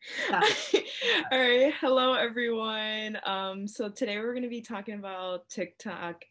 All 0.32 1.38
right. 1.38 1.74
Hello, 1.80 2.14
everyone. 2.14 3.18
Um, 3.26 3.66
so 3.66 3.88
today 3.88 4.18
we're 4.18 4.32
going 4.32 4.44
to 4.44 4.48
be 4.48 4.60
talking 4.60 4.94
about 4.94 5.48
TikTok 5.48 6.24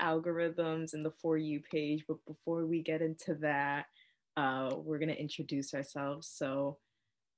algorithms 0.00 0.92
and 0.92 1.04
the 1.04 1.12
For 1.22 1.38
You 1.38 1.60
page. 1.60 2.04
But 2.06 2.18
before 2.26 2.66
we 2.66 2.82
get 2.82 3.00
into 3.00 3.34
that, 3.40 3.86
uh, 4.36 4.70
we're 4.76 4.98
going 4.98 5.08
to 5.08 5.20
introduce 5.20 5.72
ourselves. 5.72 6.28
So 6.28 6.78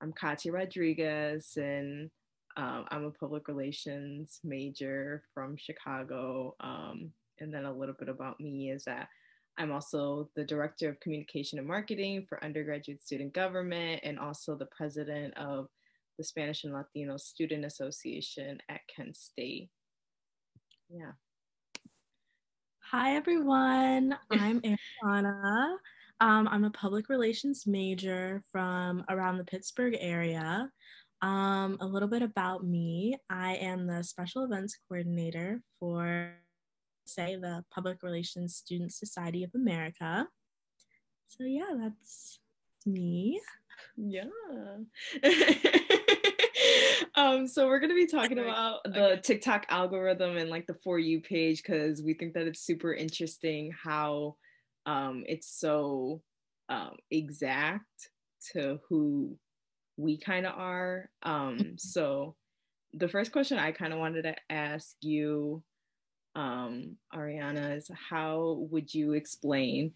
I'm 0.03 0.13
Katya 0.13 0.53
Rodriguez, 0.53 1.57
and 1.57 2.11
um, 2.57 2.87
I'm 2.89 3.05
a 3.05 3.11
public 3.11 3.47
relations 3.47 4.41
major 4.43 5.23
from 5.33 5.57
Chicago. 5.57 6.57
Um, 6.61 7.13
and 7.39 7.55
then 7.55 7.65
a 7.65 7.73
little 7.73 7.95
bit 7.97 8.09
about 8.09 8.41
me 8.41 8.71
is 8.71 8.85
that 8.85 9.09
I'm 9.59 9.73
also 9.73 10.29
the 10.37 10.45
Director 10.45 10.91
of 10.91 11.01
Communication 11.01 11.59
and 11.59 11.67
Marketing 11.67 12.27
for 12.29 12.43
Undergraduate 12.45 13.03
Student 13.03 13.33
Government 13.33 14.01
and 14.05 14.19
also 14.19 14.55
the 14.55 14.67
President 14.67 15.37
of 15.39 15.69
the 16.19 16.25
Spanish 16.25 16.65
and 16.65 16.75
Latino 16.75 17.17
Student 17.17 17.65
Association 17.65 18.59
at 18.69 18.81
Kent 18.95 19.17
State. 19.17 19.71
Yeah. 20.91 21.13
Hi, 22.91 23.17
everyone. 23.17 24.17
I'm 24.31 24.61
Ariana. 24.61 25.77
Um, 26.21 26.49
I'm 26.49 26.65
a 26.65 26.71
public 26.71 27.09
relations 27.09 27.67
major 27.67 28.43
from 28.53 29.05
around 29.09 29.39
the 29.39 29.45
Pittsburgh 29.45 29.97
area. 29.99 30.71
Um, 31.23 31.79
a 31.81 31.87
little 31.87 32.09
bit 32.09 32.23
about 32.23 32.63
me 32.63 33.17
I 33.31 33.57
am 33.57 33.87
the 33.87 34.05
special 34.05 34.45
events 34.45 34.79
coordinator 34.87 35.63
for 35.81 36.35
say 37.09 37.37
the 37.37 37.65
Public 37.71 38.03
Relations 38.03 38.57
Student 38.57 38.93
Society 38.93 39.43
of 39.45 39.51
America. 39.55 40.27
So 41.29 41.45
yeah, 41.45 41.73
that's 41.79 42.39
me. 42.85 43.41
Yeah. 43.97 44.25
um, 47.15 47.47
so 47.47 47.67
we're 47.67 47.81
gonna 47.81 47.95
be 47.95 48.07
talking 48.07 48.39
about 48.39 48.85
the 48.85 49.21
TikTok 49.23 49.67
algorithm 49.69 50.37
and 50.37 50.51
like 50.51 50.67
the 50.67 50.77
for 50.83 50.99
you 50.99 51.21
page 51.21 51.63
because 51.63 52.03
we 52.03 52.15
think 52.15 52.35
that 52.35 52.47
it's 52.47 52.61
super 52.61 52.95
interesting 52.95 53.73
how 53.83 54.37
um, 54.87 55.25
it's 55.27 55.49
so 55.49 56.23
um, 56.69 56.97
exact 57.11 58.11
to 58.53 58.79
who 58.89 59.37
we 59.97 60.19
kind 60.19 60.47
of 60.47 60.55
are. 60.57 61.11
Um, 61.23 61.77
so 61.79 62.37
the 62.93 63.09
first 63.09 63.33
question 63.33 63.59
I 63.59 63.73
kind 63.73 63.93
of 63.93 63.99
wanted 63.99 64.23
to 64.23 64.35
ask 64.51 64.95
you 65.01 65.63
um, 66.37 66.97
Ariana, 67.15 67.77
is 67.77 67.91
how 68.11 68.67
would 68.71 68.95
you 68.95 69.15
explain 69.15 69.93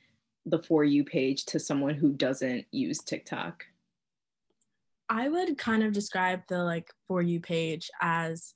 the 0.46 0.62
For 0.62 0.82
You 0.82 1.04
page 1.04 1.44
to 1.46 1.60
someone 1.60 1.94
who 1.94 2.12
doesn't 2.12 2.64
use 2.72 2.98
TikTok? 2.98 3.64
I 5.08 5.28
would 5.28 5.58
kind 5.58 5.82
of 5.84 5.92
describe 5.92 6.40
the 6.48 6.64
like 6.64 6.90
For 7.06 7.20
You 7.20 7.40
page 7.40 7.90
as 8.00 8.54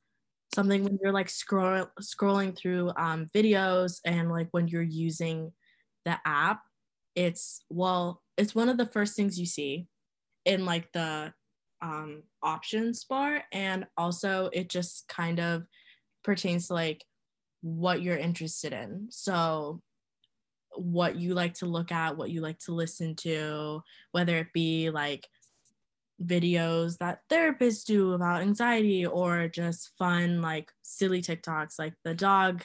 something 0.54 0.82
when 0.82 0.98
you're 1.02 1.12
like 1.12 1.28
scroll, 1.28 1.86
scrolling 2.00 2.56
through 2.56 2.92
um, 2.96 3.26
videos 3.34 4.00
and 4.04 4.30
like 4.30 4.48
when 4.52 4.66
you're 4.66 4.82
using 4.82 5.52
the 6.06 6.16
app, 6.24 6.62
it's 7.14 7.64
well, 7.68 8.22
it's 8.38 8.54
one 8.54 8.68
of 8.68 8.78
the 8.78 8.86
first 8.86 9.14
things 9.14 9.38
you 9.38 9.46
see 9.46 9.88
in 10.46 10.64
like 10.64 10.90
the 10.92 11.34
um, 11.82 12.22
options 12.42 13.04
bar. 13.04 13.42
And 13.52 13.86
also, 13.96 14.48
it 14.52 14.68
just 14.70 15.06
kind 15.08 15.38
of 15.38 15.64
pertains 16.22 16.68
to 16.68 16.74
like 16.74 17.04
what 17.64 18.02
you're 18.02 18.18
interested 18.18 18.74
in. 18.74 19.06
So, 19.08 19.80
what 20.76 21.16
you 21.16 21.32
like 21.34 21.54
to 21.54 21.66
look 21.66 21.90
at, 21.90 22.18
what 22.18 22.30
you 22.30 22.42
like 22.42 22.58
to 22.58 22.72
listen 22.72 23.16
to, 23.16 23.82
whether 24.12 24.36
it 24.36 24.52
be 24.52 24.90
like 24.90 25.26
videos 26.22 26.98
that 26.98 27.20
therapists 27.30 27.86
do 27.86 28.12
about 28.12 28.42
anxiety 28.42 29.06
or 29.06 29.48
just 29.48 29.96
fun, 29.96 30.42
like 30.42 30.70
silly 30.82 31.22
TikToks, 31.22 31.78
like 31.78 31.94
the 32.04 32.14
dog 32.14 32.64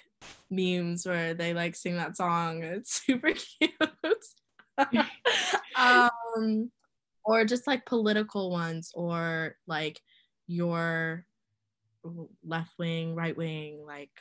memes 0.49 1.05
where 1.05 1.33
they 1.33 1.53
like 1.53 1.75
sing 1.75 1.95
that 1.95 2.17
song. 2.17 2.63
It's 2.63 3.01
super 3.05 3.31
cute. 3.31 3.73
um, 5.77 6.71
or 7.23 7.45
just 7.45 7.67
like 7.67 7.85
political 7.85 8.51
ones 8.51 8.91
or 8.93 9.55
like 9.65 10.01
your 10.47 11.25
left 12.43 12.73
wing, 12.77 13.15
right 13.15 13.37
wing, 13.37 13.85
like 13.85 14.11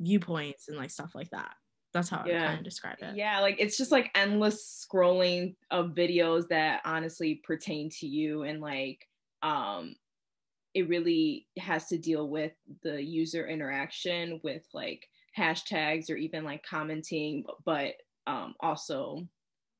viewpoints 0.00 0.68
and 0.68 0.76
like 0.76 0.90
stuff 0.90 1.14
like 1.14 1.30
that. 1.30 1.52
That's 1.92 2.08
how 2.08 2.24
yeah. 2.26 2.44
I 2.44 2.46
kind 2.46 2.58
of 2.58 2.64
describe 2.64 2.96
it. 3.00 3.16
Yeah, 3.16 3.40
like 3.40 3.56
it's 3.58 3.76
just 3.76 3.92
like 3.92 4.10
endless 4.14 4.86
scrolling 4.86 5.56
of 5.70 5.90
videos 5.90 6.48
that 6.48 6.80
honestly 6.84 7.40
pertain 7.44 7.90
to 8.00 8.06
you 8.06 8.42
and 8.42 8.60
like 8.60 9.06
um 9.42 9.94
it 10.74 10.88
really 10.88 11.46
has 11.58 11.86
to 11.88 11.98
deal 11.98 12.28
with 12.28 12.52
the 12.82 13.02
user 13.02 13.48
interaction 13.48 14.40
with 14.44 14.62
like 14.72 15.08
hashtags 15.36 16.10
or 16.10 16.16
even 16.16 16.44
like 16.44 16.62
commenting 16.62 17.44
but 17.64 17.94
um 18.26 18.54
also 18.60 19.26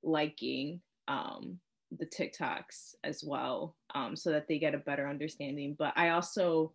liking 0.02 0.80
um 1.08 1.58
the 1.98 2.06
TikToks 2.06 2.94
as 3.04 3.22
well 3.24 3.76
um 3.94 4.16
so 4.16 4.30
that 4.30 4.48
they 4.48 4.58
get 4.58 4.74
a 4.74 4.78
better 4.78 5.08
understanding 5.08 5.76
but 5.78 5.92
I 5.96 6.10
also 6.10 6.72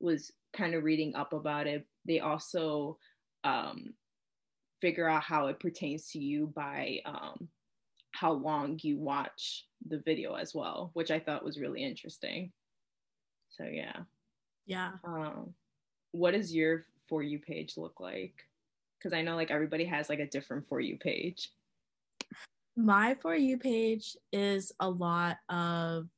was 0.00 0.32
kind 0.52 0.74
of 0.74 0.84
reading 0.84 1.14
up 1.14 1.32
about 1.32 1.66
it 1.66 1.86
they 2.08 2.20
also 2.20 2.98
um, 3.44 3.94
figure 4.80 5.08
out 5.08 5.22
how 5.22 5.46
it 5.46 5.60
pertains 5.60 6.10
to 6.10 6.18
you 6.18 6.52
by 6.54 7.00
um, 7.04 7.48
how 8.12 8.32
long 8.32 8.78
you 8.82 8.98
watch 8.98 9.66
the 9.86 9.98
video 9.98 10.34
as 10.34 10.54
well, 10.54 10.90
which 10.94 11.10
I 11.10 11.20
thought 11.20 11.44
was 11.44 11.60
really 11.60 11.84
interesting. 11.84 12.50
So 13.50 13.64
yeah. 13.64 13.96
Yeah. 14.66 14.92
Um, 15.04 15.54
what 16.12 16.32
does 16.32 16.54
your 16.54 16.86
for 17.08 17.22
you 17.22 17.38
page 17.38 17.76
look 17.76 18.00
like? 18.00 18.34
Because 18.98 19.12
I 19.12 19.22
know 19.22 19.36
like 19.36 19.50
everybody 19.50 19.84
has 19.84 20.08
like 20.08 20.18
a 20.18 20.26
different 20.26 20.68
for 20.68 20.80
you 20.80 20.96
page. 20.96 21.50
My 22.76 23.16
for 23.20 23.34
you 23.34 23.58
page 23.58 24.16
is 24.32 24.72
a 24.80 24.88
lot 24.88 25.38
of 25.48 26.08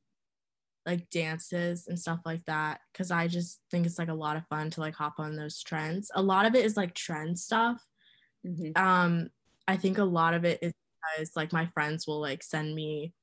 like 0.85 1.09
dances 1.09 1.87
and 1.87 1.99
stuff 1.99 2.19
like 2.25 2.43
that 2.45 2.79
because 2.91 3.11
I 3.11 3.27
just 3.27 3.59
think 3.69 3.85
it's 3.85 3.99
like 3.99 4.09
a 4.09 4.13
lot 4.13 4.37
of 4.37 4.47
fun 4.47 4.69
to 4.71 4.79
like 4.79 4.95
hop 4.95 5.15
on 5.19 5.35
those 5.35 5.61
trends. 5.61 6.11
A 6.15 6.21
lot 6.21 6.45
of 6.45 6.55
it 6.55 6.65
is 6.65 6.75
like 6.75 6.93
trend 6.95 7.37
stuff. 7.37 7.81
Mm-hmm. 8.45 8.81
Um, 8.81 9.29
I 9.67 9.77
think 9.77 9.97
a 9.97 10.03
lot 10.03 10.33
of 10.33 10.43
it 10.43 10.59
is 10.61 10.73
because 11.15 11.31
like 11.35 11.53
my 11.53 11.67
friends 11.67 12.07
will 12.07 12.19
like 12.19 12.43
send 12.43 12.73
me 12.73 13.13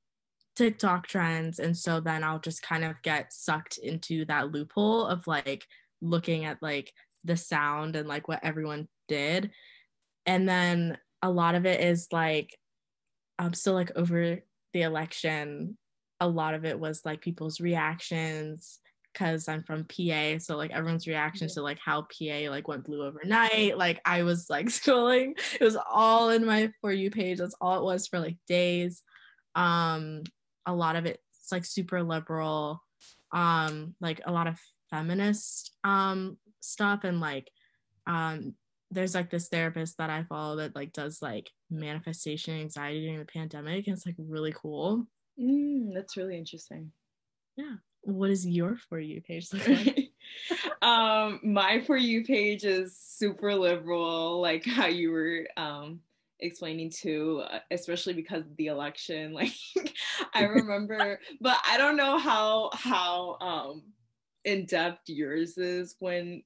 TikTok 0.56 1.06
trends, 1.06 1.58
and 1.58 1.76
so 1.76 2.00
then 2.00 2.24
I'll 2.24 2.40
just 2.40 2.62
kind 2.62 2.84
of 2.84 3.00
get 3.02 3.32
sucked 3.32 3.78
into 3.78 4.24
that 4.26 4.52
loophole 4.52 5.06
of 5.06 5.26
like 5.26 5.64
looking 6.00 6.44
at 6.44 6.62
like 6.62 6.92
the 7.24 7.36
sound 7.36 7.96
and 7.96 8.08
like 8.08 8.28
what 8.28 8.40
everyone 8.42 8.88
did, 9.08 9.50
and 10.26 10.48
then 10.48 10.98
a 11.22 11.30
lot 11.30 11.54
of 11.54 11.66
it 11.66 11.80
is 11.80 12.08
like 12.12 12.56
I'm 13.38 13.54
still 13.54 13.74
like 13.74 13.92
over 13.96 14.40
the 14.72 14.82
election 14.82 15.76
a 16.20 16.28
lot 16.28 16.54
of 16.54 16.64
it 16.64 16.78
was 16.78 17.02
like 17.04 17.20
people's 17.20 17.60
reactions 17.60 18.80
because 19.12 19.48
I'm 19.48 19.62
from 19.62 19.84
PA. 19.84 20.38
So 20.38 20.56
like 20.56 20.70
everyone's 20.70 21.06
reaction 21.06 21.48
to 21.48 21.62
like 21.62 21.78
how 21.84 22.02
PA 22.02 22.50
like 22.50 22.68
went 22.68 22.84
blue 22.84 23.04
overnight. 23.04 23.76
Like 23.76 24.00
I 24.04 24.22
was 24.22 24.48
like 24.48 24.66
scrolling. 24.68 25.38
It 25.60 25.64
was 25.64 25.76
all 25.90 26.30
in 26.30 26.44
my 26.44 26.70
for 26.80 26.92
you 26.92 27.10
page. 27.10 27.38
That's 27.38 27.56
all 27.60 27.78
it 27.78 27.84
was 27.84 28.06
for 28.06 28.20
like 28.20 28.36
days. 28.46 29.02
Um, 29.54 30.22
a 30.66 30.74
lot 30.74 30.96
of 30.96 31.06
it's 31.06 31.20
like 31.50 31.64
super 31.64 32.02
liberal, 32.02 32.82
um, 33.32 33.94
like 34.00 34.20
a 34.26 34.32
lot 34.32 34.46
of 34.46 34.58
feminist 34.90 35.76
um 35.84 36.38
stuff 36.60 37.04
and 37.04 37.20
like 37.20 37.50
um 38.06 38.54
there's 38.90 39.14
like 39.14 39.30
this 39.30 39.48
therapist 39.48 39.98
that 39.98 40.08
I 40.08 40.24
follow 40.24 40.56
that 40.56 40.74
like 40.74 40.92
does 40.94 41.20
like 41.20 41.50
manifestation 41.70 42.58
anxiety 42.58 43.02
during 43.02 43.18
the 43.18 43.26
pandemic 43.26 43.86
and 43.86 43.96
it's 43.96 44.06
like 44.06 44.14
really 44.18 44.54
cool. 44.56 45.06
Mm, 45.40 45.94
that's 45.94 46.16
really 46.16 46.36
interesting. 46.36 46.92
Yeah. 47.56 47.76
What 48.02 48.30
is 48.30 48.46
your 48.46 48.76
for 48.76 48.98
you 48.98 49.20
page 49.20 49.52
look 49.52 49.66
like? 49.68 50.10
um, 50.82 51.40
my 51.42 51.80
for 51.80 51.96
you 51.96 52.24
page 52.24 52.64
is 52.64 52.96
super 52.96 53.54
liberal, 53.54 54.40
like 54.40 54.64
how 54.64 54.86
you 54.86 55.10
were 55.10 55.48
um 55.56 56.00
explaining 56.40 56.90
to, 56.90 57.42
uh, 57.50 57.58
especially 57.70 58.14
because 58.14 58.42
of 58.46 58.56
the 58.56 58.66
election. 58.66 59.32
Like 59.38 59.52
I 60.34 60.42
remember, 60.44 61.20
but 61.40 61.58
I 61.68 61.76
don't 61.78 61.96
know 61.96 62.18
how 62.18 62.70
how 62.72 63.36
um 63.40 63.82
in 64.44 64.66
depth 64.66 65.08
yours 65.08 65.58
is 65.58 65.96
when 65.98 66.42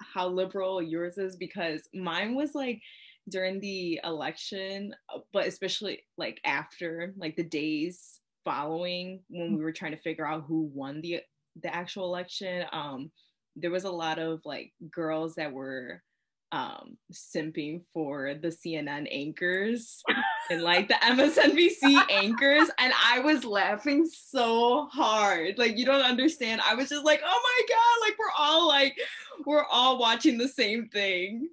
how 0.00 0.28
liberal 0.28 0.82
yours 0.82 1.18
is 1.18 1.36
because 1.36 1.88
mine 1.94 2.34
was 2.34 2.54
like 2.54 2.80
during 3.28 3.60
the 3.60 4.00
election, 4.04 4.94
uh, 5.14 5.20
but 5.32 5.46
especially 5.46 6.04
like 6.16 6.40
after 6.44 7.14
like 7.16 7.36
the 7.36 7.44
days 7.44 8.20
following 8.44 9.20
when 9.28 9.56
we 9.56 9.62
were 9.62 9.72
trying 9.72 9.92
to 9.92 9.98
figure 9.98 10.26
out 10.26 10.44
who 10.46 10.70
won 10.72 11.00
the 11.00 11.20
the 11.62 11.74
actual 11.74 12.04
election. 12.04 12.64
Um, 12.72 13.10
there 13.56 13.70
was 13.70 13.84
a 13.84 13.90
lot 13.90 14.18
of 14.18 14.40
like 14.44 14.72
girls 14.90 15.34
that 15.34 15.52
were 15.52 16.02
um 16.50 16.96
simping 17.12 17.82
for 17.92 18.34
the 18.40 18.48
CNN 18.48 19.06
anchors 19.10 20.02
and 20.50 20.62
like 20.62 20.88
the 20.88 20.94
MSNBC 20.94 22.04
anchors 22.10 22.70
and 22.78 22.92
I 23.04 23.20
was 23.20 23.44
laughing 23.44 24.06
so 24.10 24.86
hard. 24.86 25.58
Like 25.58 25.76
you 25.76 25.84
don't 25.84 26.00
understand. 26.00 26.62
I 26.64 26.74
was 26.74 26.88
just 26.88 27.04
like, 27.04 27.20
"Oh 27.24 27.40
my 27.42 27.74
god, 27.74 28.08
like 28.08 28.18
we're 28.18 28.38
all 28.38 28.66
like 28.66 28.98
we're 29.44 29.66
all 29.70 29.98
watching 29.98 30.38
the 30.38 30.48
same 30.48 30.88
thing." 30.88 31.48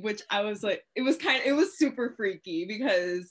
Which 0.00 0.22
I 0.30 0.42
was 0.42 0.62
like 0.62 0.82
it 0.94 1.02
was 1.02 1.16
kind 1.16 1.40
of 1.40 1.46
it 1.46 1.52
was 1.52 1.78
super 1.78 2.14
freaky 2.16 2.66
because 2.66 3.30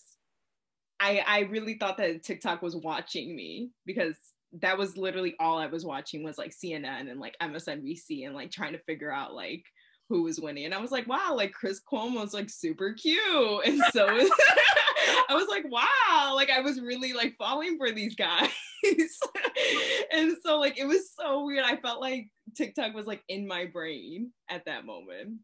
I 0.99 1.23
I 1.25 1.39
really 1.41 1.77
thought 1.77 1.97
that 1.97 2.23
TikTok 2.23 2.61
was 2.61 2.75
watching 2.75 3.35
me 3.35 3.71
because 3.85 4.15
that 4.61 4.77
was 4.77 4.97
literally 4.97 5.35
all 5.39 5.57
I 5.57 5.67
was 5.67 5.85
watching 5.85 6.23
was 6.23 6.37
like 6.37 6.51
CNN 6.51 7.09
and 7.09 7.19
like 7.19 7.35
MSNBC 7.41 8.25
and 8.25 8.35
like 8.35 8.51
trying 8.51 8.73
to 8.73 8.79
figure 8.79 9.11
out 9.11 9.33
like 9.33 9.63
who 10.09 10.23
was 10.23 10.39
winning. 10.39 10.65
And 10.65 10.73
I 10.73 10.79
was 10.79 10.91
like, 10.91 11.07
wow, 11.07 11.33
like 11.35 11.51
Chris 11.51 11.81
Cuomo's 11.91 12.33
like 12.33 12.49
super 12.49 12.93
cute. 12.93 13.65
And 13.65 13.81
so 13.91 14.07
I 15.29 15.33
was 15.33 15.47
like, 15.47 15.65
wow, 15.69 16.33
like 16.35 16.49
I 16.49 16.61
was 16.61 16.79
really 16.79 17.13
like 17.13 17.35
falling 17.37 17.77
for 17.77 17.91
these 17.91 18.15
guys. 18.15 18.49
and 20.11 20.35
so 20.43 20.59
like 20.59 20.77
it 20.77 20.87
was 20.87 21.11
so 21.19 21.43
weird. 21.45 21.65
I 21.65 21.77
felt 21.77 22.01
like 22.01 22.29
TikTok 22.55 22.93
was 22.93 23.07
like 23.07 23.23
in 23.27 23.47
my 23.47 23.65
brain 23.65 24.31
at 24.49 24.65
that 24.65 24.85
moment. 24.85 25.39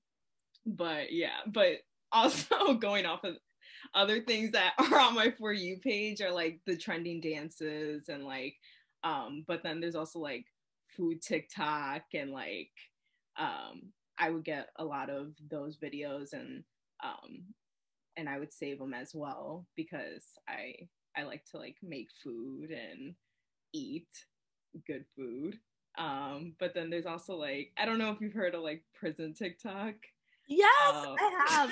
But 0.65 1.11
yeah, 1.11 1.39
but 1.47 1.79
also 2.11 2.73
going 2.73 3.05
off 3.05 3.23
of 3.23 3.35
other 3.93 4.21
things 4.21 4.51
that 4.51 4.73
are 4.79 4.99
on 4.99 5.15
my 5.15 5.31
for 5.37 5.53
you 5.53 5.77
page 5.77 6.21
are 6.21 6.31
like 6.31 6.59
the 6.65 6.75
trending 6.77 7.21
dances 7.21 8.09
and 8.09 8.25
like 8.25 8.55
um 9.03 9.43
but 9.47 9.63
then 9.63 9.79
there's 9.79 9.95
also 9.95 10.19
like 10.19 10.45
food 10.95 11.21
TikTok 11.21 12.01
and 12.13 12.31
like 12.31 12.71
um 13.39 13.93
I 14.19 14.29
would 14.29 14.43
get 14.43 14.67
a 14.77 14.85
lot 14.85 15.09
of 15.09 15.33
those 15.49 15.77
videos 15.77 16.33
and 16.33 16.63
um 17.03 17.45
and 18.17 18.29
I 18.29 18.39
would 18.39 18.53
save 18.53 18.79
them 18.79 18.93
as 18.93 19.11
well 19.13 19.65
because 19.75 20.25
I 20.47 20.73
I 21.15 21.23
like 21.23 21.43
to 21.51 21.57
like 21.57 21.77
make 21.81 22.09
food 22.23 22.69
and 22.71 23.15
eat 23.73 24.07
good 24.87 25.05
food. 25.15 25.57
Um, 25.97 26.55
but 26.59 26.73
then 26.73 26.89
there's 26.89 27.05
also 27.05 27.35
like 27.35 27.71
I 27.77 27.85
don't 27.85 27.97
know 27.97 28.11
if 28.11 28.21
you've 28.21 28.33
heard 28.33 28.55
of 28.55 28.61
like 28.61 28.83
prison 28.93 29.33
TikTok. 29.33 29.95
Yes, 30.51 30.95
um, 30.95 31.15
I 31.17 31.45
have. 31.47 31.71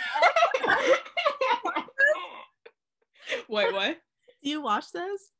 Wait, 3.50 3.74
what? 3.74 3.98
Do 4.42 4.50
you 4.50 4.62
watch 4.62 4.92
this? 4.94 5.32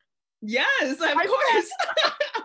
Yes, 0.42 0.96
of 0.96 1.16
I 1.16 1.26
course. 1.26 1.70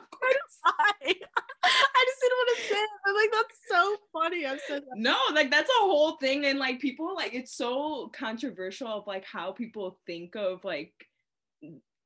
I, 0.67 0.95
I 1.03 2.05
just 2.07 2.21
didn't 2.21 2.39
want 2.39 2.57
to 2.57 2.63
say 2.63 2.77
it. 2.77 2.91
I'm 3.07 3.15
like, 3.15 3.31
that's 3.33 3.61
so 3.69 3.97
funny. 4.13 4.47
I'm 4.47 4.59
so 4.69 4.81
no, 4.95 5.17
like 5.35 5.51
that's 5.51 5.69
a 5.69 5.83
whole 5.83 6.13
thing, 6.13 6.47
and 6.47 6.61
like 6.61 6.81
people 6.81 7.15
like 7.15 7.35
it's 7.35 7.57
so 7.57 8.11
controversial 8.17 8.87
of 8.87 9.07
like 9.09 9.25
how 9.25 9.51
people 9.53 9.99
think 10.07 10.37
of 10.37 10.65
like 10.65 10.95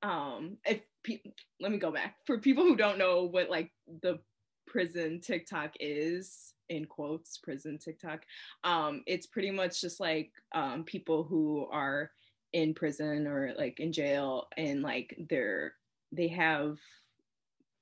um 0.03 0.57
if 0.65 0.81
pe- 1.05 1.21
let 1.61 1.71
me 1.71 1.79
go 1.79 1.91
back 1.91 2.17
for 2.25 2.39
people 2.39 2.65
who 2.65 2.75
don't 2.75 2.99
know 2.99 3.25
what 3.25 3.51
like 3.51 3.71
the 4.03 4.19
prison 4.67 5.21
TikTok 5.21 5.75
is 5.79 6.55
in 6.69 6.85
quotes 6.85 7.39
prison 7.39 7.79
TikTok 7.79 8.23
um 8.65 9.03
it's 9.07 9.27
pretty 9.27 9.51
much 9.51 9.81
just 9.81 10.01
like 10.01 10.31
um 10.55 10.85
people 10.85 11.25
who 11.25 11.67
are 11.71 12.11
in 12.53 12.75
prison 12.75 13.27
or 13.27 13.53
like 13.59 13.81
in 13.81 13.93
jail 13.93 14.49
and 14.57 14.83
like 14.83 15.17
they're 15.29 15.73
they 16.13 16.29
have 16.29 16.79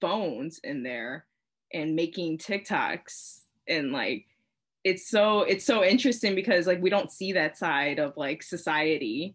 phones 0.00 0.58
in 0.64 0.82
there 0.82 1.26
and 1.72 1.94
making 1.94 2.38
TikToks 2.38 3.40
and 3.68 3.92
like 3.92 4.26
it's 4.84 5.08
so 5.08 5.42
it's 5.42 5.64
so 5.64 5.84
interesting 5.84 6.34
because 6.34 6.66
like 6.66 6.80
we 6.80 6.90
don't 6.90 7.10
see 7.10 7.32
that 7.32 7.56
side 7.56 7.98
of 7.98 8.16
like 8.16 8.42
society 8.42 9.34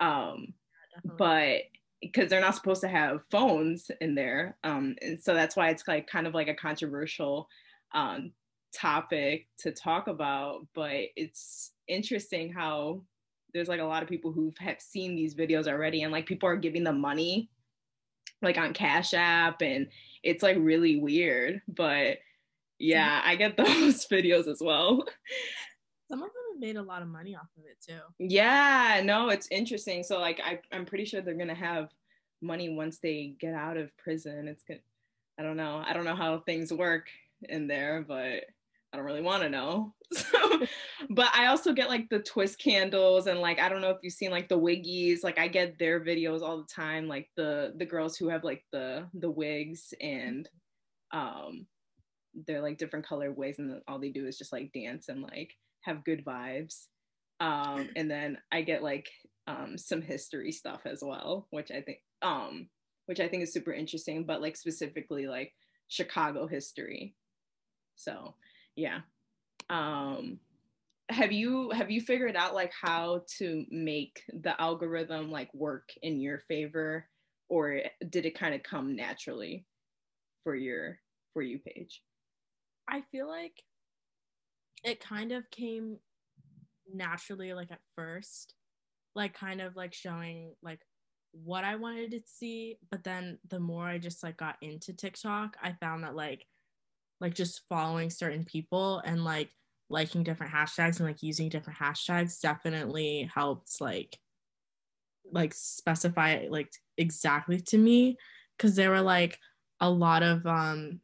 um 0.00 0.52
yeah, 1.04 1.12
but 1.16 1.60
because 2.00 2.30
they're 2.30 2.40
not 2.40 2.54
supposed 2.54 2.80
to 2.80 2.88
have 2.88 3.20
phones 3.30 3.90
in 4.00 4.14
there 4.14 4.56
um 4.64 4.94
and 5.02 5.22
so 5.22 5.34
that's 5.34 5.56
why 5.56 5.68
it's 5.68 5.86
like 5.86 6.06
kind 6.06 6.26
of 6.26 6.34
like 6.34 6.48
a 6.48 6.54
controversial 6.54 7.48
um 7.92 8.32
topic 8.72 9.46
to 9.58 9.72
talk 9.72 10.06
about 10.06 10.66
but 10.74 11.06
it's 11.16 11.72
interesting 11.88 12.52
how 12.52 13.02
there's 13.52 13.68
like 13.68 13.80
a 13.80 13.84
lot 13.84 14.02
of 14.02 14.08
people 14.08 14.32
who 14.32 14.52
have 14.58 14.80
seen 14.80 15.16
these 15.16 15.34
videos 15.34 15.66
already 15.66 16.02
and 16.02 16.12
like 16.12 16.26
people 16.26 16.48
are 16.48 16.56
giving 16.56 16.84
them 16.84 17.00
money 17.00 17.50
like 18.42 18.58
on 18.58 18.72
Cash 18.72 19.14
App 19.14 19.62
and 19.62 19.88
it's 20.22 20.42
like 20.42 20.56
really 20.58 20.96
weird. 20.96 21.60
But 21.68 22.18
yeah, 22.78 23.20
I 23.24 23.36
get 23.36 23.56
those 23.56 24.06
videos 24.06 24.48
as 24.48 24.60
well. 24.60 25.04
Some 26.10 26.22
of 26.22 26.28
them 26.28 26.42
have 26.52 26.60
made 26.60 26.76
a 26.76 26.82
lot 26.82 27.02
of 27.02 27.08
money 27.08 27.36
off 27.36 27.48
of 27.56 27.64
it 27.64 27.78
too. 27.86 28.00
Yeah, 28.18 29.02
no, 29.04 29.28
it's 29.28 29.48
interesting. 29.50 30.02
So 30.02 30.18
like 30.18 30.40
I, 30.44 30.60
I'm 30.72 30.86
pretty 30.86 31.04
sure 31.04 31.20
they're 31.20 31.34
gonna 31.34 31.54
have 31.54 31.90
money 32.42 32.68
once 32.74 32.98
they 32.98 33.34
get 33.38 33.54
out 33.54 33.76
of 33.76 33.96
prison. 33.96 34.48
It's 34.48 34.62
good. 34.62 34.80
I 35.38 35.42
don't 35.42 35.56
know. 35.56 35.82
I 35.86 35.92
don't 35.92 36.04
know 36.04 36.16
how 36.16 36.40
things 36.40 36.72
work 36.72 37.06
in 37.48 37.66
there, 37.66 38.04
but 38.06 38.44
I 38.92 38.96
don't 38.96 39.06
really 39.06 39.22
want 39.22 39.42
to 39.42 39.48
know. 39.48 39.94
So, 40.12 40.66
but 41.10 41.28
I 41.36 41.46
also 41.46 41.72
get 41.72 41.88
like 41.88 42.08
the 42.08 42.18
twist 42.18 42.58
candles 42.58 43.28
and 43.28 43.38
like 43.38 43.60
I 43.60 43.68
don't 43.68 43.80
know 43.80 43.90
if 43.90 43.98
you've 44.02 44.12
seen 44.12 44.32
like 44.32 44.48
the 44.48 44.58
wiggies. 44.58 45.22
Like 45.22 45.38
I 45.38 45.46
get 45.46 45.78
their 45.78 46.00
videos 46.00 46.42
all 46.42 46.58
the 46.58 46.66
time. 46.66 47.06
Like 47.06 47.30
the 47.36 47.72
the 47.76 47.86
girls 47.86 48.16
who 48.16 48.28
have 48.28 48.42
like 48.42 48.64
the 48.72 49.06
the 49.14 49.30
wigs 49.30 49.94
and 50.00 50.48
um 51.12 51.66
they're 52.44 52.60
like 52.60 52.76
different 52.76 53.06
color 53.06 53.30
wigs 53.30 53.60
and 53.60 53.80
all 53.86 54.00
they 54.00 54.10
do 54.10 54.26
is 54.26 54.36
just 54.36 54.52
like 54.52 54.72
dance 54.72 55.08
and 55.08 55.22
like 55.22 55.52
have 55.82 56.04
good 56.04 56.24
vibes. 56.24 56.86
Um 57.38 57.88
and 57.94 58.10
then 58.10 58.38
I 58.50 58.62
get 58.62 58.82
like 58.82 59.08
um 59.46 59.78
some 59.78 60.02
history 60.02 60.50
stuff 60.50 60.80
as 60.86 61.04
well, 61.04 61.46
which 61.50 61.70
I 61.70 61.82
think 61.82 61.98
um 62.22 62.68
which 63.06 63.20
I 63.20 63.28
think 63.28 63.44
is 63.44 63.52
super 63.52 63.72
interesting, 63.72 64.24
but 64.24 64.42
like 64.42 64.56
specifically 64.56 65.28
like 65.28 65.52
Chicago 65.86 66.48
history. 66.48 67.14
So 67.94 68.34
yeah. 68.80 69.00
Um 69.68 70.40
have 71.10 71.32
you 71.32 71.70
have 71.70 71.90
you 71.90 72.00
figured 72.00 72.36
out 72.36 72.54
like 72.54 72.72
how 72.80 73.22
to 73.38 73.64
make 73.70 74.22
the 74.32 74.60
algorithm 74.60 75.30
like 75.30 75.52
work 75.54 75.90
in 76.02 76.20
your 76.20 76.38
favor? 76.38 77.06
Or 77.48 77.80
did 78.08 78.26
it 78.26 78.38
kind 78.38 78.54
of 78.54 78.62
come 78.62 78.94
naturally 78.94 79.66
for 80.42 80.54
your 80.54 80.98
for 81.32 81.42
you 81.42 81.58
page 81.58 82.02
i 82.88 83.02
feel 83.12 83.28
like 83.28 83.62
it 84.84 85.00
kind 85.00 85.32
of 85.32 85.48
came 85.50 85.98
naturally 86.92 87.52
like 87.52 87.70
at 87.70 87.80
first 87.94 88.54
like 89.14 89.34
kind 89.34 89.60
of 89.60 89.76
like 89.76 89.92
showing 89.92 90.52
like 90.62 90.80
what 91.32 91.62
i 91.64 91.76
wanted 91.76 92.10
to 92.10 92.20
see. 92.26 92.76
But 92.90 93.04
then 93.04 93.38
the 93.48 93.60
more 93.60 93.86
i 93.86 93.98
just 93.98 94.22
like 94.22 94.36
got 94.36 94.56
into 94.62 94.92
tiktok 94.92 95.56
i 95.62 95.72
found 95.72 96.04
that 96.04 96.16
like 96.16 96.46
like 97.20 97.34
just 97.34 97.62
following 97.68 98.10
certain 98.10 98.44
people 98.44 99.00
and 99.04 99.24
like 99.24 99.50
liking 99.88 100.22
different 100.22 100.52
hashtags 100.52 100.98
and 100.98 101.08
like 101.08 101.22
using 101.22 101.48
different 101.48 101.78
hashtags 101.78 102.40
definitely 102.40 103.28
helps 103.34 103.80
like 103.80 104.18
like 105.32 105.52
specify 105.54 106.46
like 106.48 106.72
exactly 106.96 107.60
to 107.60 107.76
me 107.76 108.16
because 108.56 108.76
there 108.76 108.90
were 108.90 109.02
like 109.02 109.38
a 109.80 109.90
lot 109.90 110.22
of 110.22 110.46
um 110.46 111.00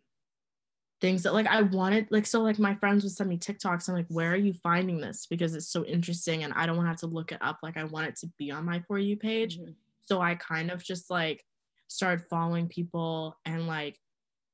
things 1.00 1.23
that 1.25 1.35
like 1.35 1.46
I 1.46 1.62
wanted 1.62 2.08
like 2.11 2.26
so 2.26 2.42
like 2.42 2.58
my 2.58 2.75
friends 2.76 3.04
would 3.04 3.12
send 3.12 3.28
me 3.28 3.37
TikToks. 3.37 3.88
I'm 3.88 3.94
like, 3.94 4.06
where 4.08 4.32
are 4.32 4.37
you 4.37 4.54
finding 4.54 4.99
this? 4.99 5.26
Because 5.26 5.54
it's 5.54 5.68
so 5.68 5.85
interesting 5.85 6.42
and 6.42 6.52
I 6.54 6.64
don't 6.64 6.76
want 6.76 6.87
to 6.87 6.90
have 6.90 7.00
to 7.00 7.06
look 7.06 7.32
it 7.32 7.38
up. 7.42 7.58
Like 7.62 7.76
I 7.76 7.85
want 7.85 8.06
it 8.06 8.16
to 8.20 8.30
be 8.38 8.50
on 8.50 8.64
my 8.64 8.82
for 8.88 8.99
you 8.99 9.16
page. 9.16 9.58
Mm-hmm. 9.58 9.73
So 10.06 10.20
I 10.20 10.37
kind 10.37 10.70
of 10.70 10.82
just 10.82 11.11
like 11.11 11.44
started 11.88 12.26
following 12.30 12.68
people 12.68 13.37
and 13.44 13.66
like 13.66 13.99